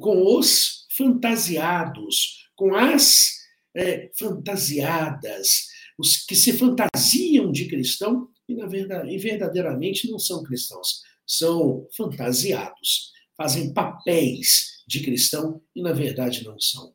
com 0.00 0.36
os 0.36 0.86
fantasiados, 0.96 2.48
com 2.54 2.74
as 2.74 3.32
é, 3.74 4.08
fantasiadas, 4.16 5.66
os 5.98 6.16
que 6.24 6.34
se 6.34 6.52
fantasiam 6.52 7.50
de 7.50 7.66
cristão 7.66 8.28
e, 8.48 8.54
na 8.54 8.66
verdade, 8.66 9.14
e 9.14 9.18
verdadeiramente 9.18 10.10
não 10.10 10.18
são 10.18 10.42
cristãos, 10.42 11.02
são 11.26 11.86
fantasiados, 11.96 13.12
fazem 13.36 13.72
papéis 13.72 14.82
de 14.86 15.00
cristão 15.00 15.60
e 15.74 15.82
na 15.82 15.92
verdade 15.92 16.44
não 16.44 16.58
são. 16.60 16.92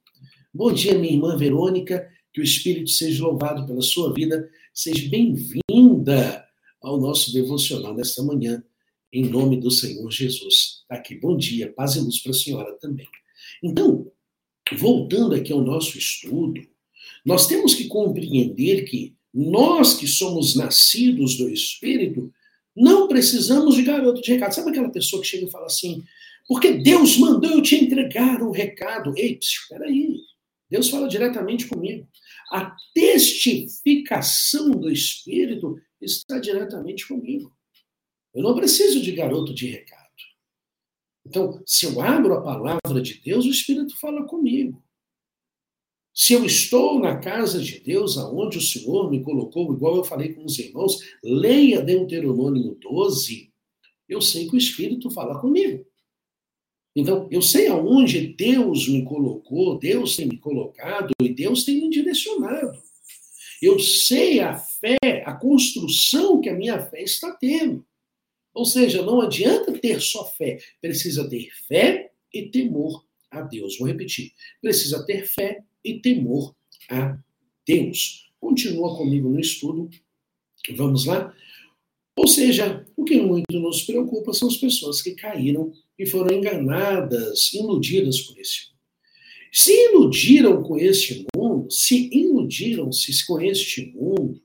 Bom 0.54 0.72
dia, 0.72 0.98
minha 0.98 1.14
irmã 1.14 1.38
Verônica, 1.38 2.08
que 2.34 2.42
o 2.42 2.44
Espírito 2.44 2.90
seja 2.90 3.24
louvado 3.24 3.66
pela 3.66 3.82
sua 3.82 4.14
vida, 4.14 4.50
seja 4.74 5.10
bem-vinda 5.10 6.46
ao 6.82 7.00
nosso 7.00 7.34
devocional 7.34 7.96
nesta 7.96 8.24
manhã, 8.24 8.64
em 9.12 9.28
nome 9.28 9.60
do 9.60 9.72
Senhor 9.72 10.10
Jesus. 10.12 10.84
Tá 10.88 10.96
aqui, 10.96 11.16
bom 11.16 11.36
dia, 11.36 11.74
paz 11.74 11.96
e 11.96 12.00
luz 12.00 12.22
para 12.22 12.32
a 12.32 12.36
senhora 12.36 12.78
também. 12.80 13.08
Então, 13.64 14.12
voltando 14.78 15.34
aqui 15.34 15.52
ao 15.52 15.62
nosso 15.62 15.98
estudo, 15.98 16.62
nós 17.30 17.46
temos 17.46 17.76
que 17.76 17.88
compreender 17.88 18.86
que 18.86 19.16
nós 19.32 19.94
que 19.94 20.08
somos 20.08 20.56
nascidos 20.56 21.38
do 21.38 21.48
Espírito, 21.48 22.34
não 22.76 23.08
precisamos 23.08 23.76
de 23.76 23.84
garoto 23.84 24.20
de 24.20 24.32
recado. 24.32 24.56
Sabe 24.56 24.72
aquela 24.72 24.90
pessoa 24.90 25.22
que 25.22 25.28
chega 25.28 25.46
e 25.46 25.52
fala 25.52 25.68
assim, 25.68 26.04
porque 26.48 26.80
Deus 26.80 27.18
mandou 27.18 27.52
eu 27.52 27.62
te 27.62 27.76
entregar 27.76 28.42
um 28.42 28.50
recado. 28.50 29.14
Ei, 29.16 29.38
espera 29.40 29.86
aí. 29.86 30.20
Deus 30.72 30.90
fala 30.90 31.08
diretamente 31.08 31.68
comigo. 31.68 32.08
A 32.52 32.76
testificação 32.96 34.72
do 34.72 34.92
Espírito 34.92 35.80
está 36.02 36.40
diretamente 36.40 37.08
comigo. 37.08 37.54
Eu 38.34 38.42
não 38.42 38.56
preciso 38.56 39.04
de 39.04 39.12
garoto 39.12 39.54
de 39.54 39.68
recado. 39.68 40.00
Então, 41.24 41.62
se 41.64 41.86
eu 41.86 42.02
abro 42.02 42.34
a 42.34 42.42
palavra 42.42 43.00
de 43.04 43.22
Deus, 43.22 43.46
o 43.46 43.52
Espírito 43.52 43.96
fala 44.00 44.24
comigo. 44.26 44.84
Se 46.20 46.34
eu 46.34 46.46
estou 46.46 47.00
na 47.00 47.18
casa 47.18 47.62
de 47.62 47.80
Deus, 47.80 48.18
aonde 48.18 48.58
o 48.58 48.62
Senhor 48.62 49.10
me 49.10 49.24
colocou, 49.24 49.72
igual 49.72 49.96
eu 49.96 50.04
falei 50.04 50.34
com 50.34 50.44
os 50.44 50.60
irmãos, 50.60 51.00
leia 51.24 51.82
Deuteronômio 51.82 52.78
12, 52.82 53.50
eu 54.10 54.20
sei 54.20 54.46
que 54.46 54.54
o 54.54 54.58
Espírito 54.58 55.10
fala 55.10 55.40
comigo. 55.40 55.88
Então, 56.94 57.30
eu 57.32 57.42
sei 57.42 57.68
aonde 57.68 58.34
Deus 58.36 58.90
me 58.90 59.06
colocou, 59.06 59.80
Deus 59.80 60.18
tem 60.18 60.28
me 60.28 60.38
colocado 60.38 61.14
e 61.22 61.30
Deus 61.30 61.64
tem 61.64 61.80
me 61.80 61.90
direcionado. 61.90 62.78
Eu 63.62 63.80
sei 63.80 64.42
a 64.42 64.58
fé, 64.58 64.98
a 65.26 65.34
construção 65.34 66.42
que 66.42 66.50
a 66.50 66.54
minha 66.54 66.82
fé 66.82 67.02
está 67.02 67.32
tendo. 67.32 67.88
Ou 68.54 68.66
seja, 68.66 69.02
não 69.02 69.22
adianta 69.22 69.72
ter 69.72 70.02
só 70.02 70.26
fé, 70.26 70.60
precisa 70.82 71.30
ter 71.30 71.50
fé 71.66 72.12
e 72.34 72.50
temor 72.50 73.06
a 73.32 73.40
Deus. 73.40 73.78
Vou 73.78 73.88
repetir: 73.88 74.34
precisa 74.62 75.06
ter 75.06 75.26
fé 75.26 75.64
e 75.84 76.00
temor 76.00 76.56
a 76.90 77.18
Deus. 77.66 78.30
Continua 78.40 78.96
comigo 78.96 79.30
no 79.30 79.40
estudo. 79.40 79.90
Vamos 80.76 81.06
lá? 81.06 81.34
Ou 82.18 82.28
seja, 82.28 82.86
o 82.98 83.04
que 83.06 83.20
muito 83.22 83.60
nos 83.60 83.84
preocupa 83.84 84.34
são 84.34 84.50
as 84.50 84.58
pessoas 84.58 85.02
que 85.02 85.16
caíram 85.16 85.72
e 85.98 86.06
foram 86.06 86.36
enganadas, 86.36 87.54
iludidas 87.54 88.20
por 88.22 88.38
esse 88.38 88.68
mundo. 88.68 88.80
Se 89.52 89.72
iludiram 89.72 90.62
com 90.62 90.78
este 90.78 91.26
mundo, 91.36 91.72
se 91.72 92.10
iludiram-se 92.14 93.26
com 93.26 93.42
este 93.42 93.92
mundo, 93.96 94.42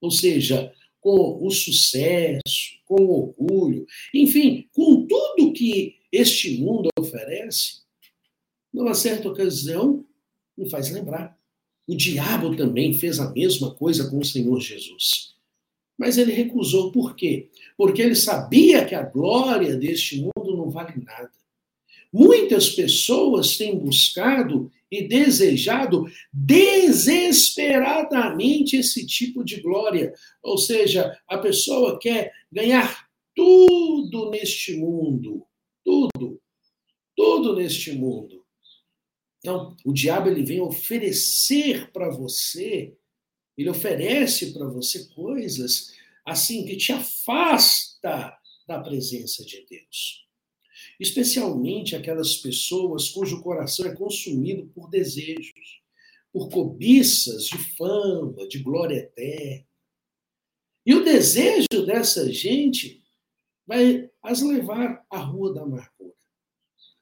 ou 0.00 0.10
seja, 0.10 0.72
com 1.00 1.46
o 1.46 1.50
sucesso, 1.50 2.78
com 2.84 3.02
o 3.02 3.28
orgulho, 3.28 3.86
enfim, 4.12 4.68
com 4.72 5.06
tudo 5.06 5.52
que 5.52 5.96
este 6.10 6.58
mundo 6.58 6.88
oferece, 6.98 7.82
numa 8.72 8.94
certa 8.94 9.28
ocasião, 9.28 10.04
me 10.56 10.68
faz 10.68 10.90
lembrar. 10.90 11.36
O 11.86 11.94
diabo 11.94 12.56
também 12.56 12.94
fez 12.94 13.20
a 13.20 13.30
mesma 13.30 13.74
coisa 13.74 14.08
com 14.08 14.18
o 14.18 14.24
Senhor 14.24 14.58
Jesus. 14.60 15.34
Mas 15.96 16.18
ele 16.18 16.32
recusou, 16.32 16.90
por 16.90 17.14
quê? 17.14 17.48
Porque 17.76 18.02
ele 18.02 18.16
sabia 18.16 18.84
que 18.84 18.94
a 18.94 19.02
glória 19.02 19.76
deste 19.76 20.20
mundo 20.20 20.56
não 20.56 20.70
vale 20.70 20.94
nada. 21.04 21.30
Muitas 22.12 22.70
pessoas 22.70 23.56
têm 23.56 23.78
buscado 23.78 24.70
e 24.90 25.08
desejado 25.08 26.06
desesperadamente 26.32 28.76
esse 28.76 29.04
tipo 29.04 29.44
de 29.44 29.60
glória. 29.60 30.14
Ou 30.42 30.56
seja, 30.56 31.18
a 31.26 31.38
pessoa 31.38 31.98
quer 31.98 32.32
ganhar 32.50 33.08
tudo 33.34 34.30
neste 34.30 34.76
mundo. 34.76 35.44
Tudo. 35.84 36.40
Tudo 37.16 37.56
neste 37.56 37.92
mundo. 37.92 38.43
Então, 39.44 39.76
o 39.84 39.92
diabo 39.92 40.30
ele 40.30 40.42
vem 40.42 40.60
oferecer 40.60 41.92
para 41.92 42.08
você, 42.08 42.96
ele 43.58 43.68
oferece 43.68 44.54
para 44.54 44.66
você 44.66 45.06
coisas 45.14 45.92
assim 46.24 46.64
que 46.64 46.76
te 46.76 46.92
afasta 46.92 48.34
da 48.66 48.80
presença 48.80 49.44
de 49.44 49.66
Deus 49.68 50.24
especialmente 50.98 51.96
aquelas 51.96 52.36
pessoas 52.36 53.08
cujo 53.08 53.42
coração 53.42 53.86
é 53.86 53.94
consumido 53.94 54.66
por 54.68 54.88
desejos, 54.88 55.82
por 56.32 56.48
cobiças 56.48 57.46
de 57.46 57.58
fama, 57.76 58.46
de 58.48 58.58
glória 58.58 58.96
eterna. 58.96 59.66
E 60.86 60.94
o 60.94 61.04
desejo 61.04 61.86
dessa 61.86 62.30
gente 62.30 63.02
vai 63.66 64.10
as 64.22 64.42
levar 64.42 65.04
à 65.10 65.18
rua 65.18 65.54
da 65.54 65.62
amargura. 65.62 65.93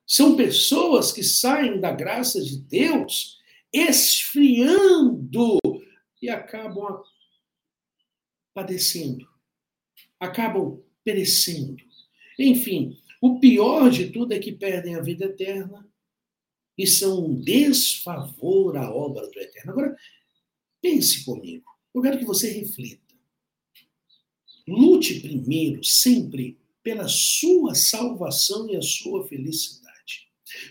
São 0.07 0.37
pessoas 0.37 1.13
que 1.13 1.23
saem 1.23 1.81
da 1.81 1.93
graça 1.93 2.43
de 2.43 2.59
Deus 2.59 3.39
esfriando 3.73 5.59
e 6.21 6.29
acabam 6.29 7.03
padecendo, 8.55 9.27
acabam 10.21 10.83
perecendo. 11.03 11.83
Enfim, 12.39 12.99
o 13.21 13.39
pior 13.41 13.91
de 13.91 14.11
tudo 14.11 14.33
é 14.33 14.39
que 14.39 14.53
perdem 14.53 14.95
a 14.95 15.01
vida 15.01 15.27
eterna 15.27 15.89
e 16.77 16.87
são 16.87 17.27
um 17.27 17.41
desfavor 17.41 18.77
à 18.77 18.93
obra 18.93 19.29
do 19.29 19.39
Eterno. 19.39 19.73
Agora, 19.73 19.97
pense 20.81 21.25
comigo. 21.25 21.71
Eu 21.95 22.03
quero 22.03 22.19
que 22.19 22.25
você 22.25 22.51
reflita. 22.51 23.03
Lute 24.67 25.21
primeiro, 25.21 25.85
sempre, 25.85 26.59
pela 26.83 27.07
sua 27.09 27.75
salvação 27.75 28.69
e 28.71 28.77
a 28.77 28.83
sua 28.83 29.27
felicidade. 29.29 29.82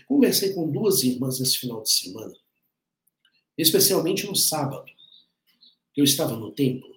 Conversei 0.06 0.52
com 0.52 0.70
duas 0.70 1.02
irmãs 1.02 1.40
esse 1.40 1.58
final 1.58 1.82
de 1.82 1.90
semana, 1.90 2.34
especialmente 3.56 4.26
no 4.26 4.36
sábado, 4.36 4.90
que 5.92 6.00
eu 6.00 6.04
estava 6.04 6.36
no 6.36 6.52
templo. 6.52 6.90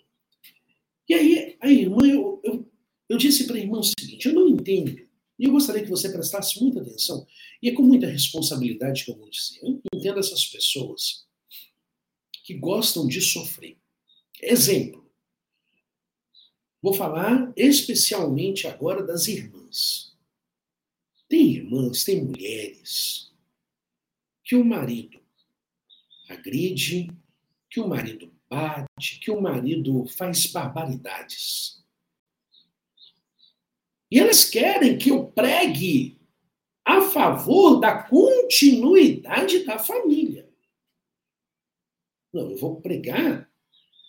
E 1.08 1.14
aí, 1.14 1.58
a 1.60 1.70
irmã, 1.70 2.06
eu, 2.08 2.42
eu, 2.44 2.72
eu 3.10 3.18
disse 3.18 3.46
para 3.46 3.56
a 3.56 3.60
irmã 3.60 3.80
o 3.80 3.84
seguinte: 3.84 4.28
eu 4.28 4.34
não 4.34 4.48
entendo 4.48 5.06
e 5.38 5.46
eu 5.46 5.52
gostaria 5.52 5.84
que 5.84 5.90
você 5.90 6.10
prestasse 6.10 6.62
muita 6.62 6.82
atenção, 6.82 7.28
e 7.62 7.70
é 7.70 7.74
com 7.74 7.84
muita 7.84 8.08
responsabilidade 8.08 9.04
que 9.04 9.12
eu 9.12 9.18
vou 9.18 9.30
dizer. 9.30 9.60
Eu 9.62 9.82
entendo 9.94 10.20
essas 10.20 10.46
pessoas 10.46 11.26
que 12.44 12.54
gostam 12.54 13.08
de 13.08 13.20
sofrer. 13.22 13.78
Exemplo. 14.42 15.04
Vou 16.82 16.94
falar 16.94 17.52
especialmente 17.58 18.68
agora 18.68 19.04
das 19.04 19.28
irmãs. 19.28 20.05
Tem 21.36 21.52
irmãs, 21.52 22.06
tem 22.06 22.24
mulheres 22.24 23.30
que 24.42 24.56
o 24.56 24.64
marido 24.64 25.20
agride, 26.30 27.12
que 27.70 27.82
o 27.82 27.90
marido 27.90 28.34
bate, 28.50 29.20
que 29.20 29.30
o 29.30 29.42
marido 29.42 30.06
faz 30.08 30.46
barbaridades. 30.48 31.84
E 34.10 34.18
elas 34.18 34.50
querem 34.50 34.98
que 34.98 35.12
eu 35.12 35.28
pregue 35.28 36.18
a 36.86 37.02
favor 37.02 37.82
da 37.82 38.02
continuidade 38.04 39.66
da 39.66 39.78
família. 39.78 40.50
Não, 42.34 42.50
eu 42.52 42.58
vou 42.58 42.80
pregar 42.80 43.52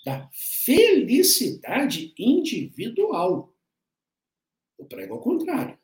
da 0.05 0.31
felicidade 0.33 2.15
individual. 2.17 3.53
Eu 4.79 4.87
prego 4.87 5.15
ao 5.15 5.21
contrário. 5.21 5.77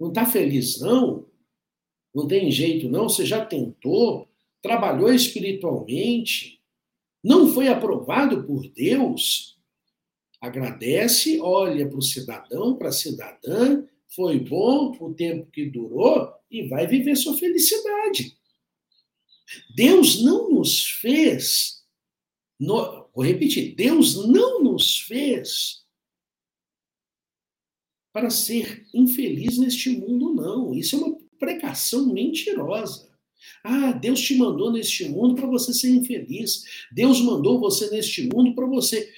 Não 0.00 0.08
está 0.08 0.24
feliz, 0.24 0.80
não? 0.80 1.26
Não 2.14 2.26
tem 2.26 2.50
jeito, 2.50 2.88
não? 2.88 3.08
Você 3.08 3.26
já 3.26 3.44
tentou? 3.44 4.28
Trabalhou 4.62 5.12
espiritualmente? 5.12 6.60
Não 7.22 7.52
foi 7.52 7.68
aprovado 7.68 8.42
por 8.44 8.66
Deus? 8.68 9.60
agradece, 10.40 11.38
olha 11.40 11.86
para 11.86 11.98
o 11.98 12.02
cidadão, 12.02 12.74
para 12.76 12.88
a 12.88 12.92
cidadã, 12.92 13.84
foi 14.08 14.40
bom 14.40 14.96
o 14.98 15.12
tempo 15.12 15.50
que 15.50 15.66
durou 15.66 16.32
e 16.50 16.66
vai 16.66 16.86
viver 16.86 17.14
sua 17.16 17.36
felicidade. 17.36 18.36
Deus 19.76 20.22
não 20.22 20.50
nos 20.50 20.88
fez, 20.90 21.84
no, 22.58 23.08
vou 23.14 23.24
repetir, 23.24 23.74
Deus 23.74 24.26
não 24.26 24.62
nos 24.62 25.00
fez 25.00 25.84
para 28.12 28.30
ser 28.30 28.86
infeliz 28.92 29.58
neste 29.58 29.90
mundo, 29.90 30.34
não. 30.34 30.74
Isso 30.74 30.96
é 30.96 30.98
uma 30.98 31.16
pregação 31.38 32.12
mentirosa. 32.12 33.08
Ah, 33.64 33.92
Deus 33.92 34.20
te 34.20 34.36
mandou 34.36 34.72
neste 34.72 35.08
mundo 35.08 35.34
para 35.34 35.46
você 35.46 35.72
ser 35.72 35.90
infeliz. 35.90 36.62
Deus 36.92 37.20
mandou 37.20 37.60
você 37.60 37.90
neste 37.90 38.28
mundo 38.32 38.54
para 38.54 38.66
você. 38.66 39.08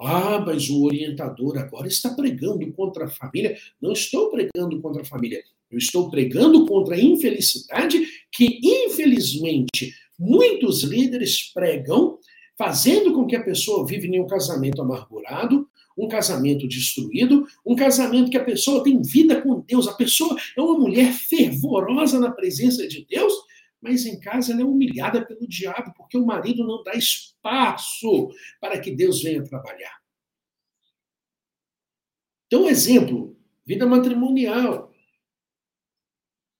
Ah, 0.00 0.42
mas 0.44 0.68
o 0.68 0.84
orientador 0.84 1.58
agora 1.58 1.86
está 1.86 2.10
pregando 2.10 2.70
contra 2.72 3.06
a 3.06 3.10
família. 3.10 3.56
Não 3.80 3.92
estou 3.92 4.30
pregando 4.30 4.80
contra 4.80 5.02
a 5.02 5.04
família. 5.04 5.42
Eu 5.70 5.78
estou 5.78 6.10
pregando 6.10 6.66
contra 6.66 6.96
a 6.96 7.00
infelicidade 7.00 8.06
que, 8.30 8.60
infelizmente, 8.62 9.94
muitos 10.18 10.82
líderes 10.82 11.50
pregam, 11.52 12.18
fazendo 12.58 13.14
com 13.14 13.26
que 13.26 13.34
a 13.34 13.42
pessoa 13.42 13.86
vive 13.86 14.06
em 14.08 14.20
um 14.20 14.26
casamento 14.26 14.82
amargurado, 14.82 15.66
um 15.96 16.08
casamento 16.08 16.66
destruído, 16.66 17.46
um 17.64 17.74
casamento 17.74 18.30
que 18.30 18.36
a 18.36 18.44
pessoa 18.44 18.82
tem 18.82 19.00
vida 19.02 19.40
com 19.40 19.60
Deus, 19.60 19.86
a 19.88 19.94
pessoa 19.94 20.36
é 20.56 20.60
uma 20.60 20.78
mulher 20.78 21.12
fervorosa 21.12 22.18
na 22.18 22.30
presença 22.30 22.86
de 22.86 23.04
Deus, 23.04 23.32
mas 23.80 24.06
em 24.06 24.18
casa 24.20 24.52
ela 24.52 24.62
é 24.62 24.64
humilhada 24.64 25.26
pelo 25.26 25.46
diabo, 25.46 25.92
porque 25.96 26.16
o 26.16 26.24
marido 26.24 26.64
não 26.64 26.82
dá 26.82 26.94
espaço 26.94 28.30
para 28.60 28.80
que 28.80 28.90
Deus 28.90 29.22
venha 29.22 29.42
trabalhar. 29.42 30.00
Então, 32.46 32.68
exemplo, 32.68 33.36
vida 33.64 33.86
matrimonial. 33.86 34.92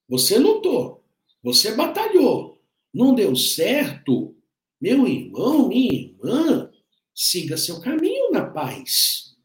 Você 0.08 0.38
lutou, 0.38 1.04
você 1.42 1.74
batalhou, 1.74 2.60
não 2.92 3.14
deu 3.14 3.36
certo, 3.36 4.36
meu 4.80 5.06
irmão, 5.06 5.68
minha 5.68 5.92
irmã, 5.92 6.70
siga 7.14 7.56
seu 7.56 7.80
caminho 7.80 8.11
na 8.32 8.46
paz. 8.46 9.36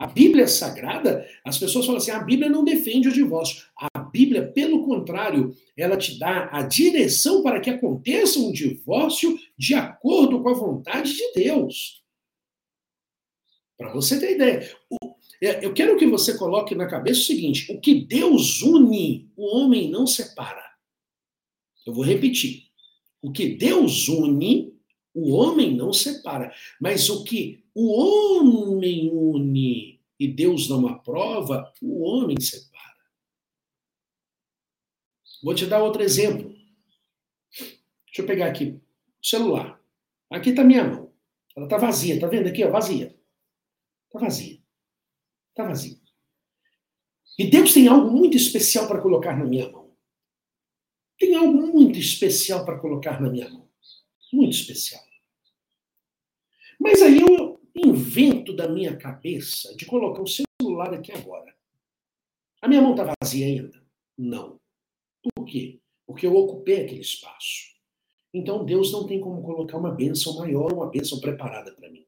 A 0.00 0.06
Bíblia 0.06 0.46
Sagrada, 0.46 1.28
as 1.44 1.58
pessoas 1.58 1.84
falam 1.84 1.98
assim: 1.98 2.12
a 2.12 2.22
Bíblia 2.22 2.48
não 2.48 2.64
defende 2.64 3.08
o 3.08 3.12
divórcio. 3.12 3.64
A 3.76 4.00
Bíblia, 4.00 4.50
pelo 4.52 4.84
contrário, 4.84 5.54
ela 5.76 5.96
te 5.96 6.18
dá 6.18 6.48
a 6.52 6.62
direção 6.62 7.42
para 7.42 7.60
que 7.60 7.68
aconteça 7.68 8.38
um 8.38 8.52
divórcio 8.52 9.38
de 9.56 9.74
acordo 9.74 10.42
com 10.42 10.48
a 10.48 10.54
vontade 10.54 11.14
de 11.14 11.32
Deus. 11.34 12.02
Para 13.76 13.92
você 13.92 14.18
ter 14.18 14.34
ideia, 14.34 14.68
É, 15.40 15.64
eu 15.64 15.72
quero 15.72 15.96
que 15.96 16.06
você 16.06 16.36
coloque 16.36 16.74
na 16.74 16.88
cabeça 16.88 17.20
o 17.20 17.24
seguinte: 17.24 17.72
o 17.72 17.80
que 17.80 18.04
Deus 18.06 18.60
une, 18.62 19.30
o 19.36 19.56
homem 19.56 19.90
não 19.90 20.06
separa. 20.06 20.64
Eu 21.86 21.94
vou 21.94 22.04
repetir. 22.04 22.64
O 23.22 23.30
que 23.32 23.56
Deus 23.56 24.08
une, 24.08 24.74
o 25.14 25.32
homem 25.32 25.76
não 25.76 25.92
separa. 25.92 26.52
Mas 26.80 27.08
o 27.08 27.24
que 27.24 27.64
o 27.80 27.92
homem 27.92 29.08
une 29.08 30.00
e 30.18 30.26
Deus 30.26 30.68
não 30.68 30.88
aprova, 30.88 31.72
o 31.80 32.02
homem 32.02 32.36
separa. 32.40 32.98
Vou 35.40 35.54
te 35.54 35.64
dar 35.64 35.80
outro 35.80 36.02
exemplo. 36.02 36.52
Deixa 37.56 38.22
eu 38.22 38.26
pegar 38.26 38.48
aqui 38.48 38.64
o 38.64 38.82
celular. 39.24 39.80
Aqui 40.28 40.50
está 40.50 40.64
minha 40.64 40.82
mão. 40.82 41.14
Ela 41.56 41.66
está 41.66 41.78
vazia, 41.78 42.16
está 42.16 42.26
vendo 42.26 42.48
aqui? 42.48 42.64
Ó, 42.64 42.70
vazia. 42.72 43.16
Está 44.06 44.18
vazia. 44.18 44.60
Está 45.50 45.62
vazia. 45.62 46.00
E 47.38 47.48
Deus 47.48 47.72
tem 47.72 47.86
algo 47.86 48.10
muito 48.10 48.36
especial 48.36 48.88
para 48.88 49.00
colocar 49.00 49.38
na 49.38 49.44
minha 49.44 49.70
mão. 49.70 49.96
Tem 51.16 51.36
algo 51.36 51.52
muito 51.52 51.96
especial 51.96 52.64
para 52.64 52.80
colocar 52.80 53.20
na 53.20 53.30
minha 53.30 53.48
mão. 53.48 53.70
Muito 54.32 54.54
especial. 54.54 55.02
Mas 56.80 57.02
aí 57.02 57.20
eu 57.20 57.47
invento 57.84 58.54
da 58.54 58.68
minha 58.68 58.96
cabeça 58.96 59.74
de 59.76 59.86
colocar 59.86 60.22
o 60.22 60.26
celular 60.26 60.94
aqui 60.94 61.12
agora. 61.12 61.54
A 62.60 62.68
minha 62.68 62.82
mão 62.82 62.92
está 62.92 63.14
vazia 63.20 63.46
ainda? 63.46 63.82
Não. 64.16 64.58
Por 65.34 65.44
quê? 65.44 65.80
Porque 66.06 66.26
eu 66.26 66.34
ocupei 66.34 66.84
aquele 66.84 67.00
espaço. 67.00 67.76
Então 68.32 68.64
Deus 68.64 68.92
não 68.92 69.06
tem 69.06 69.20
como 69.20 69.42
colocar 69.42 69.78
uma 69.78 69.90
bênção 69.90 70.36
maior, 70.36 70.72
uma 70.72 70.90
bênção 70.90 71.20
preparada 71.20 71.72
para 71.72 71.90
mim. 71.90 72.06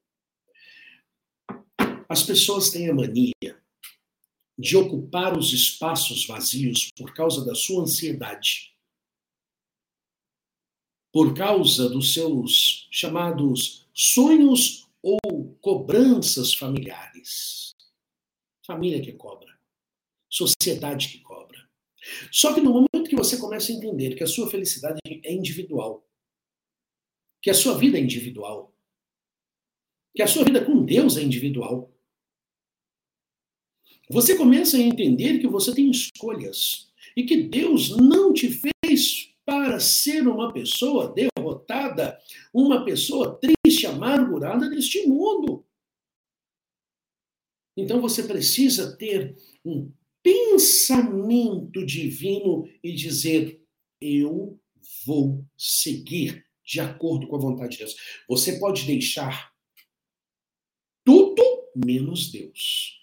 As 2.09 2.23
pessoas 2.23 2.71
têm 2.71 2.91
a 2.91 2.95
mania 2.95 3.33
de 4.59 4.77
ocupar 4.77 5.39
os 5.39 5.53
espaços 5.53 6.27
vazios 6.27 6.91
por 6.97 7.15
causa 7.15 7.45
da 7.45 7.55
sua 7.55 7.83
ansiedade, 7.83 8.77
por 11.13 11.35
causa 11.35 11.89
dos 11.89 12.13
seus 12.13 12.89
chamados 12.91 13.89
sonhos 13.95 14.90
ou 15.03 15.19
cobranças 15.61 16.55
familiares. 16.55 17.75
Família 18.67 19.01
que 19.01 19.13
cobra, 19.13 19.59
sociedade 20.29 21.09
que 21.09 21.19
cobra. 21.21 21.59
Só 22.31 22.55
que 22.55 22.61
no 22.61 22.71
momento 22.71 23.09
que 23.09 23.17
você 23.17 23.37
começa 23.37 23.73
a 23.73 23.75
entender 23.75 24.15
que 24.15 24.25
a 24.25 24.27
sua 24.27 24.49
felicidade 24.51 24.99
é 25.07 25.33
individual, 25.33 26.07
que 27.43 27.51
a 27.51 27.55
sua 27.55 27.77
vida 27.77 27.99
é 27.99 28.01
individual, 28.01 28.75
que 30.15 30.23
a 30.23 30.27
sua 30.27 30.45
vida 30.45 30.65
com 30.65 30.85
Deus 30.85 31.17
é 31.17 31.23
individual, 31.23 31.93
você 34.09 34.37
começa 34.37 34.77
a 34.77 34.81
entender 34.81 35.39
que 35.39 35.47
você 35.47 35.73
tem 35.73 35.91
escolhas 35.91 36.91
e 37.17 37.25
que 37.25 37.45
Deus 37.45 37.97
não 37.97 38.33
te 38.33 38.49
fez 38.49 39.33
para 39.45 39.79
ser 39.79 40.27
uma 40.27 40.53
pessoa 40.53 41.15
derrotada, 41.15 42.19
uma 42.53 42.85
pessoa 42.85 43.39
triste, 43.39 43.60
amargurada 43.87 44.69
neste 44.69 45.07
mundo. 45.07 45.67
Então 47.77 48.01
você 48.01 48.23
precisa 48.23 48.97
ter 48.97 49.37
um 49.65 49.93
pensamento 50.23 51.85
divino 51.85 52.69
e 52.83 52.93
dizer: 52.93 53.65
eu 54.01 54.61
vou 55.05 55.45
seguir 55.57 56.47
de 56.65 56.81
acordo 56.81 57.27
com 57.27 57.37
a 57.37 57.41
vontade 57.41 57.73
de 57.73 57.79
Deus. 57.79 57.97
Você 58.29 58.59
pode 58.59 58.87
deixar 58.87 59.53
tudo 61.05 61.43
menos 61.75 62.31
Deus. 62.31 63.01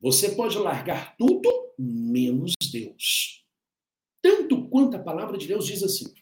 Você 0.00 0.34
pode 0.34 0.58
largar 0.58 1.16
tudo 1.16 1.50
menos 1.78 2.54
Deus. 2.70 3.44
Tanto 4.22 4.68
quanto 4.68 4.96
a 4.96 5.02
palavra 5.02 5.36
de 5.36 5.46
Deus 5.46 5.66
diz 5.66 5.82
assim: 5.82 6.12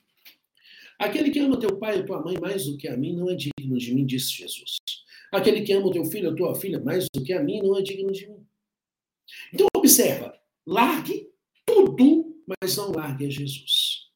Aquele 1.03 1.33
que 1.33 1.41
ama 1.41 1.59
teu 1.59 1.77
pai 1.79 1.99
e 1.99 2.07
tua 2.07 2.23
mãe 2.23 2.39
mais 2.41 2.65
do 2.65 2.77
que 2.77 2.87
a 2.87 2.97
mim 2.97 3.17
não 3.17 3.29
é 3.29 3.35
digno 3.35 3.77
de 3.77 3.93
mim, 3.93 4.07
disse 4.07 4.31
Jesus. 4.31 4.77
Aquele 5.33 5.63
que 5.63 5.73
ama 5.73 5.91
teu 5.91 6.05
filho 6.05 6.31
ou 6.31 6.37
tua 6.37 6.55
filha 6.55 6.79
mais 6.79 7.09
do 7.13 7.25
que 7.25 7.33
a 7.33 7.43
mim 7.43 7.61
não 7.61 7.77
é 7.77 7.83
digno 7.83 8.13
de 8.13 8.29
mim. 8.29 8.47
Então, 9.53 9.67
observa: 9.77 10.33
largue 10.65 11.29
tudo, 11.67 12.41
mas 12.47 12.77
não 12.77 12.93
largue 12.93 13.27
a 13.27 13.31
Jesus. 13.31 14.11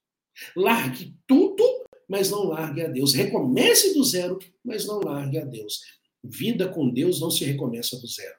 Largue 0.55 1.12
tudo, 1.27 1.64
mas 2.09 2.31
não 2.31 2.44
largue 2.44 2.83
a 2.83 2.88
Deus. 2.88 3.14
Recomece 3.14 3.92
do 3.92 4.05
zero, 4.05 4.38
mas 4.64 4.87
não 4.87 5.01
largue 5.01 5.38
a 5.38 5.44
Deus. 5.44 5.81
Vida 6.22 6.68
com 6.68 6.88
Deus 6.88 7.20
não 7.20 7.33
se 7.33 7.44
recomeça 7.44 7.99
do 7.99 8.07
zero. 8.07 8.37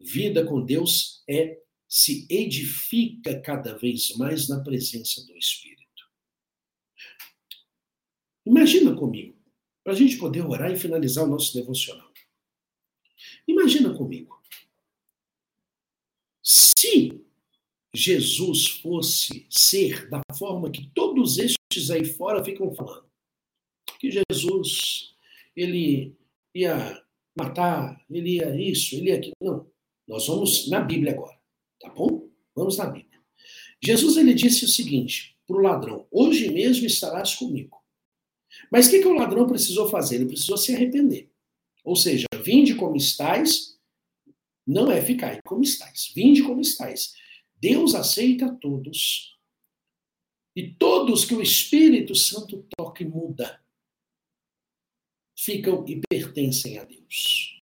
Vida 0.00 0.44
com 0.44 0.60
Deus 0.60 1.22
é 1.30 1.56
se 1.88 2.26
edifica 2.28 3.40
cada 3.40 3.78
vez 3.78 4.12
mais 4.16 4.48
na 4.48 4.58
presença 4.58 5.24
do 5.24 5.36
Espírito. 5.36 5.75
Imagina 8.46 8.94
comigo, 8.94 9.36
para 9.82 9.92
a 9.92 9.96
gente 9.96 10.16
poder 10.16 10.46
orar 10.46 10.70
e 10.70 10.78
finalizar 10.78 11.24
o 11.24 11.28
nosso 11.28 11.52
devocional. 11.52 12.10
Imagina 13.46 13.92
comigo. 13.92 14.40
Se 16.42 17.20
Jesus 17.92 18.68
fosse 18.68 19.46
ser 19.50 20.08
da 20.08 20.20
forma 20.38 20.70
que 20.70 20.90
todos 20.94 21.38
estes 21.38 21.90
aí 21.90 22.04
fora 22.04 22.44
ficam 22.44 22.72
falando, 22.72 23.06
que 23.98 24.10
Jesus, 24.10 25.14
ele 25.56 26.14
ia 26.54 27.02
matar, 27.36 28.04
ele 28.08 28.36
ia 28.36 28.54
isso, 28.54 28.94
ele 28.94 29.10
ia 29.10 29.16
aquilo. 29.16 29.34
Não. 29.42 29.66
Nós 30.06 30.26
vamos 30.28 30.68
na 30.68 30.80
Bíblia 30.80 31.12
agora, 31.12 31.36
tá 31.80 31.90
bom? 31.90 32.28
Vamos 32.54 32.76
na 32.76 32.86
Bíblia. 32.86 33.20
Jesus 33.82 34.16
ele 34.16 34.34
disse 34.34 34.64
o 34.64 34.68
seguinte 34.68 35.36
para 35.46 35.56
o 35.56 35.60
ladrão: 35.60 36.06
Hoje 36.12 36.48
mesmo 36.52 36.86
estarás 36.86 37.34
comigo. 37.34 37.84
Mas 38.70 38.86
o 38.86 38.90
que, 38.90 39.00
que 39.00 39.08
o 39.08 39.14
ladrão 39.14 39.46
precisou 39.46 39.88
fazer? 39.88 40.16
Ele 40.16 40.26
precisou 40.26 40.56
se 40.56 40.74
arrepender. 40.74 41.30
Ou 41.84 41.94
seja, 41.94 42.26
vinde 42.42 42.74
como 42.74 42.96
estáis, 42.96 43.78
não 44.66 44.90
é 44.90 45.00
ficar 45.00 45.40
como 45.42 45.62
estáis. 45.62 46.12
Vinde 46.14 46.42
como 46.42 46.60
estáis. 46.60 47.14
Deus 47.60 47.94
aceita 47.94 48.52
todos. 48.60 49.36
E 50.54 50.72
todos 50.72 51.24
que 51.24 51.34
o 51.34 51.42
Espírito 51.42 52.14
Santo 52.14 52.66
toca 52.76 53.02
e 53.02 53.06
muda, 53.06 53.60
ficam 55.38 55.84
e 55.86 56.00
pertencem 56.08 56.78
a 56.78 56.84
Deus. 56.84 57.60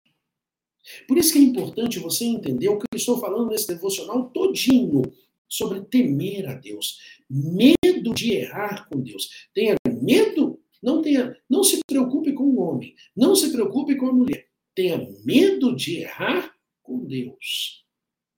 Por 1.06 1.16
isso 1.16 1.32
que 1.32 1.38
é 1.38 1.42
importante 1.42 1.98
você 1.98 2.24
entender 2.24 2.68
o 2.68 2.78
que 2.78 2.86
eu 2.92 2.96
estou 2.96 3.18
falando 3.20 3.50
nesse 3.50 3.68
devocional 3.68 4.28
todinho 4.30 5.02
sobre 5.48 5.82
temer 5.82 6.48
a 6.48 6.54
Deus, 6.54 6.98
medo 7.28 8.14
de 8.14 8.32
errar 8.32 8.88
com 8.88 9.00
Deus. 9.00 9.48
Tenha 9.54 9.76
medo, 10.02 10.60
não 10.82 11.02
tenha, 11.02 11.36
não 11.48 11.62
se 11.62 11.80
preocupe 11.86 12.32
com 12.32 12.44
o 12.44 12.60
homem, 12.60 12.94
não 13.14 13.36
se 13.36 13.52
preocupe 13.52 13.96
com 13.96 14.06
a 14.06 14.12
mulher. 14.12 14.48
Tenha 14.74 14.98
medo 15.24 15.74
de 15.74 15.98
errar 15.98 16.54
com 16.82 17.04
Deus. 17.04 17.84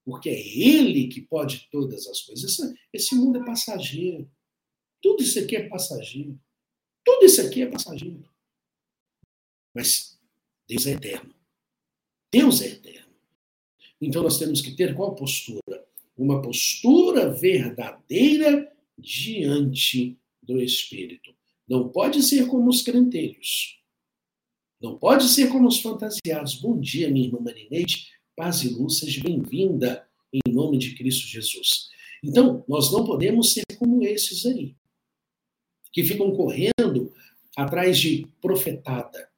Porque 0.05 0.29
é 0.29 0.57
ele 0.57 1.07
que 1.07 1.21
pode 1.21 1.69
todas 1.71 2.05
as 2.07 2.21
coisas. 2.21 2.51
Esse, 2.51 2.75
esse 2.91 3.15
mundo 3.15 3.39
é 3.39 3.45
passageiro. 3.45 4.29
Tudo 5.01 5.23
isso 5.23 5.39
aqui 5.39 5.55
é 5.55 5.69
passageiro. 5.69 6.37
Tudo 7.05 7.25
isso 7.25 7.41
aqui 7.41 7.61
é 7.61 7.67
passageiro. 7.67 8.29
Mas 9.73 10.19
Deus 10.67 10.85
é 10.85 10.91
eterno. 10.91 11.33
Deus 12.31 12.61
é 12.61 12.67
eterno. 12.67 13.13
Então 14.01 14.23
nós 14.23 14.37
temos 14.37 14.61
que 14.61 14.75
ter 14.75 14.95
qual 14.95 15.15
postura? 15.15 15.87
Uma 16.17 16.41
postura 16.41 17.29
verdadeira 17.29 18.71
diante 18.97 20.17
do 20.41 20.61
Espírito. 20.61 21.33
Não 21.67 21.89
pode 21.89 22.21
ser 22.23 22.47
como 22.47 22.69
os 22.69 22.81
crentelhos. 22.81 23.79
Não 24.81 24.97
pode 24.97 25.29
ser 25.29 25.49
como 25.49 25.67
os 25.67 25.79
fantasiados. 25.79 26.55
Bom 26.55 26.79
dia, 26.79 27.09
minha 27.09 27.27
irmã 27.27 27.39
Marineide. 27.39 28.07
Paz 28.35 28.63
e 28.63 28.69
luz, 28.69 28.99
seja 28.99 29.21
bem-vinda 29.21 30.07
em 30.33 30.51
nome 30.51 30.77
de 30.77 30.95
Cristo 30.95 31.27
Jesus. 31.27 31.89
Então, 32.23 32.63
nós 32.67 32.91
não 32.91 33.05
podemos 33.05 33.53
ser 33.53 33.63
como 33.77 34.03
esses 34.03 34.45
aí, 34.45 34.75
que 35.91 36.03
ficam 36.03 36.31
correndo 36.31 37.13
atrás 37.55 37.99
de 37.99 38.27
profetada, 38.41 39.29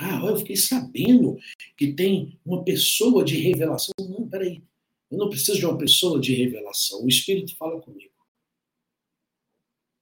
ah, 0.00 0.24
eu 0.24 0.36
fiquei 0.38 0.56
sabendo 0.56 1.36
que 1.76 1.92
tem 1.92 2.38
uma 2.44 2.64
pessoa 2.64 3.22
de 3.22 3.36
revelação. 3.36 3.92
Não, 4.00 4.26
peraí. 4.26 4.62
Eu 5.10 5.18
não 5.18 5.28
preciso 5.28 5.58
de 5.58 5.66
uma 5.66 5.76
pessoa 5.76 6.18
de 6.18 6.34
revelação. 6.34 7.04
O 7.04 7.08
Espírito 7.08 7.54
fala 7.56 7.78
comigo. 7.82 8.09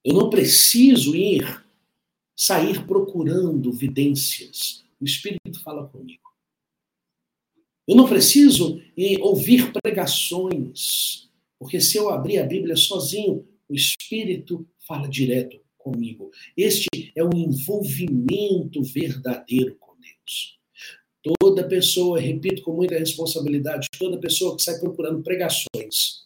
Eu 0.03 0.13
não 0.13 0.29
preciso 0.29 1.15
ir, 1.15 1.65
sair 2.35 2.85
procurando 2.85 3.71
vidências. 3.71 4.83
O 4.99 5.05
Espírito 5.05 5.61
fala 5.63 5.87
comigo. 5.87 6.21
Eu 7.87 7.95
não 7.95 8.07
preciso 8.07 8.81
ir 8.95 9.19
ouvir 9.21 9.71
pregações, 9.71 11.29
porque 11.57 11.81
se 11.81 11.97
eu 11.97 12.09
abrir 12.09 12.39
a 12.39 12.45
Bíblia 12.45 12.75
sozinho, 12.75 13.47
o 13.67 13.73
Espírito 13.73 14.67
fala 14.87 15.07
direto 15.07 15.59
comigo. 15.77 16.31
Este 16.55 17.11
é 17.15 17.23
o 17.23 17.35
envolvimento 17.35 18.83
verdadeiro 18.83 19.75
Deus. 20.19 20.59
Toda 21.39 21.67
pessoa, 21.67 22.19
repito 22.19 22.61
com 22.61 22.73
muita 22.73 22.97
responsabilidade, 22.97 23.87
toda 23.97 24.19
pessoa 24.19 24.55
que 24.55 24.63
sai 24.63 24.79
procurando 24.79 25.21
pregações, 25.21 26.25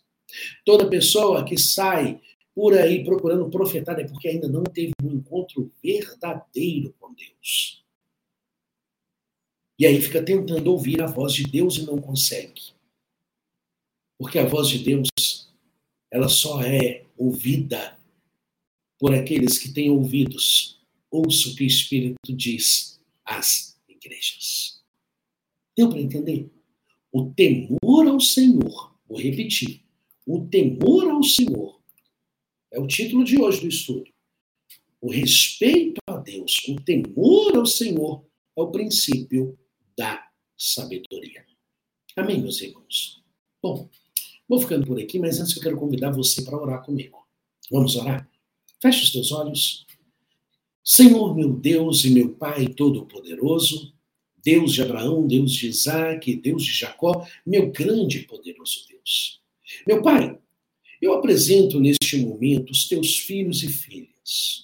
toda 0.65 0.89
pessoa 0.89 1.43
que 1.43 1.57
sai 1.57 2.21
por 2.53 2.77
aí 2.77 3.03
procurando 3.03 3.49
profetar 3.49 3.99
é 3.99 4.07
porque 4.07 4.27
ainda 4.27 4.47
não 4.47 4.63
teve 4.63 4.93
um 5.03 5.11
encontro 5.11 5.71
verdadeiro 5.81 6.93
com 6.99 7.13
Deus. 7.13 7.83
E 9.79 9.85
aí 9.85 9.99
fica 9.99 10.23
tentando 10.23 10.71
ouvir 10.71 11.01
a 11.01 11.07
voz 11.07 11.33
de 11.33 11.43
Deus 11.43 11.77
e 11.77 11.85
não 11.85 11.99
consegue. 11.99 12.73
Porque 14.19 14.37
a 14.37 14.45
voz 14.45 14.69
de 14.69 14.79
Deus, 14.79 15.09
ela 16.11 16.29
só 16.29 16.61
é 16.61 17.05
ouvida 17.17 17.97
por 18.99 19.13
aqueles 19.13 19.57
que 19.57 19.73
têm 19.73 19.89
ouvidos. 19.89 20.79
Ouça 21.09 21.49
o 21.49 21.55
que 21.55 21.63
o 21.63 21.67
Espírito 21.67 22.33
diz 22.33 23.01
às 23.25 23.79
igrejas. 23.89 24.83
Deu 25.75 25.89
para 25.89 25.99
entender? 25.99 26.49
O 27.11 27.31
temor 27.31 28.07
ao 28.07 28.19
Senhor, 28.19 28.95
vou 29.07 29.19
repetir, 29.19 29.83
o 30.25 30.45
temor 30.47 31.09
ao 31.09 31.23
Senhor 31.23 31.82
é 32.73 32.79
o 32.79 32.87
título 32.87 33.23
de 33.23 33.39
hoje 33.39 33.61
do 33.61 33.67
estudo. 33.67 34.11
O 34.99 35.11
respeito 35.11 36.01
a 36.07 36.17
Deus, 36.17 36.57
o 36.67 36.75
temor 36.81 37.55
ao 37.55 37.65
Senhor 37.65 38.25
é 38.57 38.61
o 38.61 38.71
princípio 38.71 39.57
da 39.95 40.27
sabedoria. 40.57 41.45
Amém, 42.15 42.41
meus 42.41 42.59
irmãos? 42.61 43.21
Bom, 43.61 43.87
vou 44.49 44.59
ficando 44.59 44.87
por 44.87 44.99
aqui, 44.99 45.19
mas 45.19 45.39
antes 45.39 45.55
eu 45.55 45.61
quero 45.61 45.77
convidar 45.77 46.11
você 46.11 46.41
para 46.43 46.57
orar 46.57 46.83
comigo. 46.83 47.27
Vamos 47.71 47.95
orar? 47.95 48.27
Feche 48.81 49.03
os 49.03 49.11
teus 49.11 49.31
olhos. 49.31 49.85
Senhor, 50.83 51.35
meu 51.35 51.53
Deus 51.53 52.03
e 52.05 52.09
meu 52.09 52.33
Pai 52.33 52.67
Todo-Poderoso, 52.67 53.93
Deus 54.43 54.73
de 54.73 54.81
Abraão, 54.81 55.27
Deus 55.27 55.53
de 55.53 55.67
Isaac, 55.67 56.35
Deus 56.37 56.63
de 56.65 56.73
Jacó, 56.73 57.25
meu 57.45 57.71
grande 57.71 58.19
e 58.19 58.23
poderoso 58.27 58.85
Deus. 58.89 59.41
Meu 59.87 60.01
Pai, 60.01 60.37
eu 61.01 61.13
apresento 61.13 61.79
neste 61.79 62.02
momento 62.17 62.71
os 62.71 62.87
teus 62.87 63.17
filhos 63.19 63.63
e 63.63 63.67
filhas. 63.67 64.63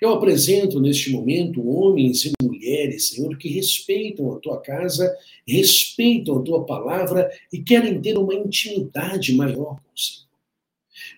Eu 0.00 0.10
apresento 0.10 0.80
neste 0.80 1.10
momento 1.10 1.66
homens 1.66 2.24
e 2.24 2.32
mulheres, 2.42 3.10
Senhor, 3.10 3.36
que 3.38 3.48
respeitam 3.48 4.32
a 4.32 4.38
tua 4.38 4.60
casa, 4.60 5.14
respeitam 5.46 6.38
a 6.38 6.42
tua 6.42 6.64
palavra 6.64 7.30
e 7.52 7.62
querem 7.62 8.00
ter 8.00 8.18
uma 8.18 8.34
intimidade 8.34 9.34
maior 9.34 9.76
com 9.76 9.92
o 9.94 9.98
Senhor. 9.98 10.30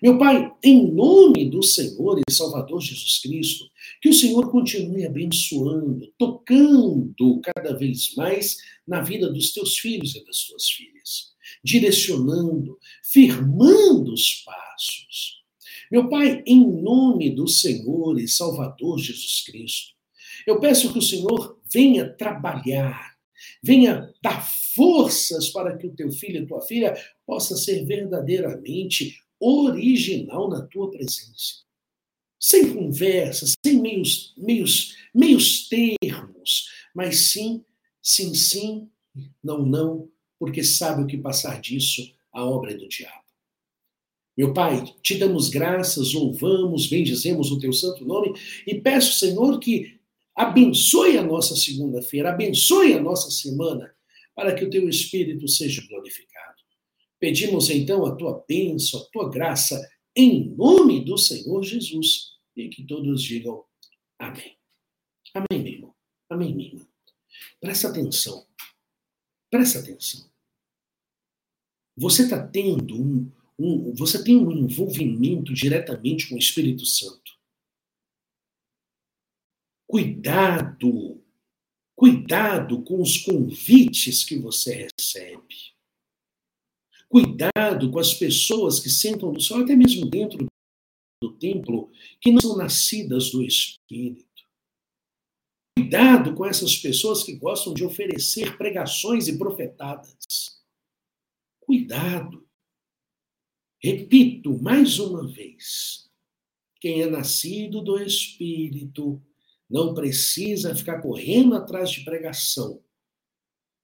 Meu 0.01 0.17
Pai, 0.17 0.51
em 0.63 0.91
nome 0.91 1.49
do 1.49 1.61
Senhor 1.61 2.19
e 2.19 2.31
Salvador 2.31 2.81
Jesus 2.81 3.19
Cristo, 3.19 3.65
que 4.01 4.09
o 4.09 4.13
Senhor 4.13 4.49
continue 4.49 5.05
abençoando, 5.05 6.11
tocando 6.17 7.39
cada 7.41 7.77
vez 7.77 8.13
mais 8.15 8.57
na 8.87 9.01
vida 9.01 9.31
dos 9.31 9.53
teus 9.53 9.77
filhos 9.77 10.15
e 10.15 10.25
das 10.25 10.45
tuas 10.45 10.69
filhas, 10.69 11.33
direcionando, 11.63 12.77
firmando 13.03 14.13
os 14.13 14.43
passos. 14.45 15.42
Meu 15.93 16.09
Pai, 16.09 16.41
em 16.47 16.81
nome 16.81 17.29
do 17.29 17.47
Senhor 17.47 18.19
e 18.19 18.27
Salvador 18.27 18.97
Jesus 18.97 19.43
Cristo, 19.45 19.93
eu 20.47 20.59
peço 20.59 20.91
que 20.91 20.97
o 20.97 21.03
Senhor 21.03 21.61
venha 21.71 22.11
trabalhar, 22.11 23.15
venha 23.61 24.11
dar 24.19 24.43
forças 24.73 25.49
para 25.49 25.77
que 25.77 25.85
o 25.85 25.95
teu 25.95 26.11
filho 26.11 26.41
e 26.41 26.47
tua 26.47 26.61
filha 26.61 26.95
possa 27.27 27.55
ser 27.55 27.85
verdadeiramente 27.85 29.19
original 29.39 30.49
na 30.49 30.65
tua 30.65 30.89
presença. 30.89 31.61
Sem 32.39 32.73
conversas, 32.73 33.53
sem 33.63 33.79
meios, 33.79 34.33
meios, 34.35 34.95
meios 35.13 35.69
termos, 35.69 36.69
mas 36.95 37.29
sim, 37.31 37.63
sim, 38.01 38.33
sim, 38.33 38.89
não, 39.43 39.63
não, 39.63 40.09
porque 40.39 40.63
sabe 40.63 41.03
o 41.03 41.07
que 41.07 41.19
passar 41.19 41.61
disso, 41.61 42.01
a 42.31 42.43
obra 42.43 42.71
é 42.71 42.77
do 42.77 42.87
diabo. 42.87 43.22
Meu 44.35 44.53
Pai, 44.53 44.83
te 45.01 45.15
damos 45.17 45.49
graças, 45.49 46.13
louvamos, 46.13 46.87
bendizemos 46.87 47.51
o 47.51 47.59
teu 47.59 47.71
santo 47.71 48.03
nome 48.03 48.33
e 48.65 48.81
peço, 48.81 49.19
Senhor, 49.19 49.59
que 49.59 49.99
abençoe 50.35 51.17
a 51.17 51.23
nossa 51.23 51.55
segunda-feira, 51.55 52.31
abençoe 52.31 52.93
a 52.93 53.01
nossa 53.01 53.29
semana, 53.29 53.93
para 54.35 54.55
que 54.55 54.65
o 54.65 54.69
teu 54.69 54.89
Espírito 54.89 55.47
seja 55.47 55.85
glorificado. 55.87 56.57
Pedimos 57.19 57.69
então 57.69 58.05
a 58.05 58.15
tua 58.15 58.43
bênção, 58.47 58.99
a 58.99 59.05
tua 59.05 59.29
graça, 59.29 59.79
em 60.15 60.49
nome 60.55 61.05
do 61.05 61.17
Senhor 61.17 61.63
Jesus, 61.63 62.33
e 62.55 62.69
que 62.69 62.83
todos 62.83 63.21
digam 63.21 63.63
amém. 64.17 64.57
Amém, 65.33 65.63
meu 65.63 65.73
irmão. 65.73 65.95
Amém, 66.29 66.53
minha 66.53 66.69
irmã. 66.69 66.87
Presta 67.59 67.87
atenção. 67.87 68.45
Presta 69.49 69.79
atenção. 69.79 70.29
Você 71.95 72.23
está 72.23 72.45
tendo 72.45 72.99
um, 72.99 73.31
um, 73.63 73.93
você 73.93 74.21
tem 74.21 74.35
um 74.35 74.51
envolvimento 74.51 75.53
diretamente 75.53 76.27
com 76.27 76.35
o 76.35 76.39
Espírito 76.39 76.85
Santo. 76.85 77.31
Cuidado, 79.87 81.23
cuidado 81.95 82.83
com 82.83 83.01
os 83.01 83.17
convites 83.19 84.25
que 84.25 84.37
você 84.37 84.87
recebe. 84.87 85.73
Cuidado 87.07 87.91
com 87.91 87.99
as 87.99 88.13
pessoas 88.13 88.79
que 88.79 88.89
sentam 88.89 89.31
no 89.31 89.39
céu, 89.39 89.59
até 89.59 89.75
mesmo 89.75 90.09
dentro 90.09 90.45
do 91.21 91.37
templo, 91.37 91.91
que 92.19 92.31
não 92.31 92.41
são 92.41 92.57
nascidas 92.57 93.31
do 93.31 93.43
Espírito. 93.43 94.27
Cuidado 95.77 96.35
com 96.35 96.45
essas 96.45 96.75
pessoas 96.75 97.23
que 97.23 97.35
gostam 97.35 97.73
de 97.73 97.85
oferecer 97.85 98.57
pregações 98.57 99.27
e 99.27 99.37
profetadas. 99.37 100.17
Cuidado. 101.61 102.42
Repito 103.83 104.57
mais 104.57 104.97
uma 104.97 105.27
vez: 105.27 106.09
quem 106.79 107.01
é 107.01 107.09
nascido 107.09 107.81
do 107.81 108.01
Espírito 108.01 109.21
não 109.69 109.93
precisa 109.93 110.75
ficar 110.75 111.01
correndo 111.01 111.55
atrás 111.55 111.91
de 111.91 112.05
pregação, 112.05 112.81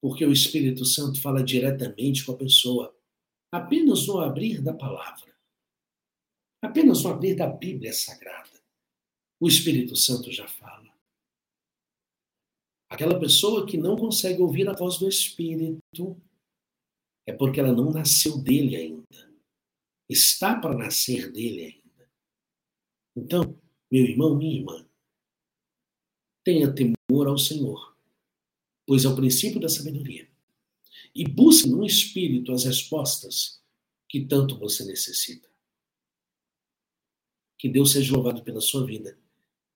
porque 0.01 0.25
o 0.25 0.31
Espírito 0.31 0.85
Santo 0.85 1.21
fala 1.21 1.43
diretamente 1.43 2.25
com 2.25 2.31
a 2.31 2.37
pessoa 2.37 2.95
apenas 3.51 4.07
no 4.07 4.19
abrir 4.19 4.61
da 4.61 4.73
palavra, 4.73 5.35
apenas 6.61 7.03
no 7.03 7.09
abrir 7.09 7.35
da 7.35 7.47
Bíblia 7.47 7.91
Sagrada, 7.91 8.61
o 9.39 9.47
Espírito 9.47 9.95
Santo 9.95 10.31
já 10.31 10.47
fala. 10.47 10.87
Aquela 12.89 13.19
pessoa 13.19 13.67
que 13.67 13.77
não 13.77 13.95
consegue 13.95 14.41
ouvir 14.41 14.67
a 14.69 14.73
voz 14.73 14.97
do 14.97 15.07
Espírito 15.07 16.19
é 17.25 17.33
porque 17.33 17.59
ela 17.59 17.71
não 17.71 17.91
nasceu 17.91 18.37
dele 18.37 18.75
ainda. 18.75 19.28
Está 20.09 20.59
para 20.59 20.75
nascer 20.75 21.31
dele 21.31 21.65
ainda. 21.65 22.11
Então, 23.15 23.61
meu 23.91 24.03
irmão, 24.05 24.35
minha 24.35 24.57
irmã, 24.57 24.89
tenha 26.43 26.73
temor 26.73 27.27
ao 27.27 27.37
Senhor, 27.37 27.95
pois 28.85 29.05
é 29.05 29.07
o 29.07 29.15
princípio 29.15 29.59
da 29.59 29.69
sabedoria 29.69 30.29
e 31.13 31.27
busque 31.27 31.69
no 31.69 31.85
espírito 31.85 32.51
as 32.51 32.63
respostas 32.63 33.61
que 34.07 34.25
tanto 34.25 34.57
você 34.57 34.83
necessita. 34.85 35.49
Que 37.57 37.67
Deus 37.67 37.91
seja 37.91 38.13
louvado 38.13 38.43
pela 38.43 38.61
sua 38.61 38.85
vida. 38.85 39.19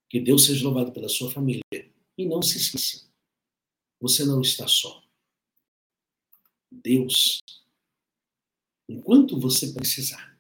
Que 0.10 0.20
Deus 0.20 0.46
seja 0.46 0.64
louvado 0.64 0.92
pela 0.92 1.10
sua 1.10 1.30
família. 1.32 1.62
E 2.18 2.26
não 2.26 2.42
se 2.42 2.58
esqueça, 2.58 3.10
você 4.00 4.24
não 4.24 4.42
está 4.42 4.68
só. 4.68 5.04
Deus, 6.72 7.40
enquanto 8.94 9.40
você 9.40 9.74
precisar, 9.74 10.38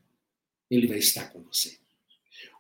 Ele 0.70 0.88
vai 0.88 1.00
estar 1.00 1.32
com 1.32 1.42
você. 1.44 1.78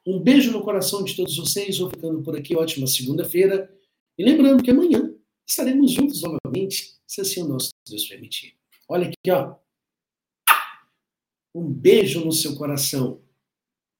Um 0.05 0.19
beijo 0.19 0.51
no 0.51 0.61
coração 0.61 1.03
de 1.03 1.15
todos 1.15 1.37
vocês. 1.37 1.77
Vou 1.77 1.89
ficando 1.89 2.21
por 2.21 2.35
aqui. 2.35 2.55
Ótima 2.55 2.87
segunda-feira. 2.87 3.73
E 4.17 4.23
lembrando 4.23 4.63
que 4.63 4.71
amanhã 4.71 5.15
estaremos 5.47 5.91
juntos 5.91 6.21
novamente, 6.21 6.95
se 7.07 7.21
assim 7.21 7.41
o 7.41 7.47
nosso 7.47 7.71
Deus 7.87 8.07
permitir. 8.07 8.55
Olha 8.87 9.07
aqui, 9.07 9.31
ó. 9.31 9.55
Um 11.55 11.71
beijo 11.71 12.23
no 12.25 12.31
seu 12.31 12.55
coração. 12.55 13.21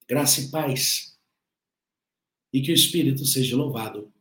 Graça 0.07 0.41
e 0.41 0.49
paz. 0.49 1.17
E 2.51 2.61
que 2.61 2.71
o 2.71 2.75
Espírito 2.75 3.25
seja 3.25 3.55
louvado 3.55 4.11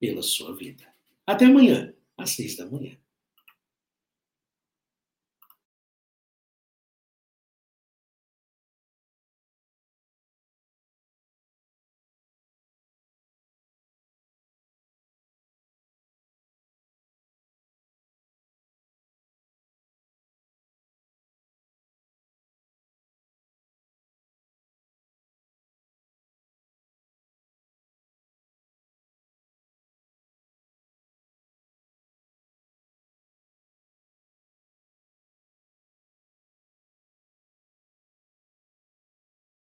pela 0.00 0.22
sua 0.22 0.54
vida. 0.56 0.84
Até 1.26 1.44
amanhã, 1.44 1.94
às 2.16 2.30
seis 2.30 2.56
da 2.56 2.66
manhã. 2.66 2.96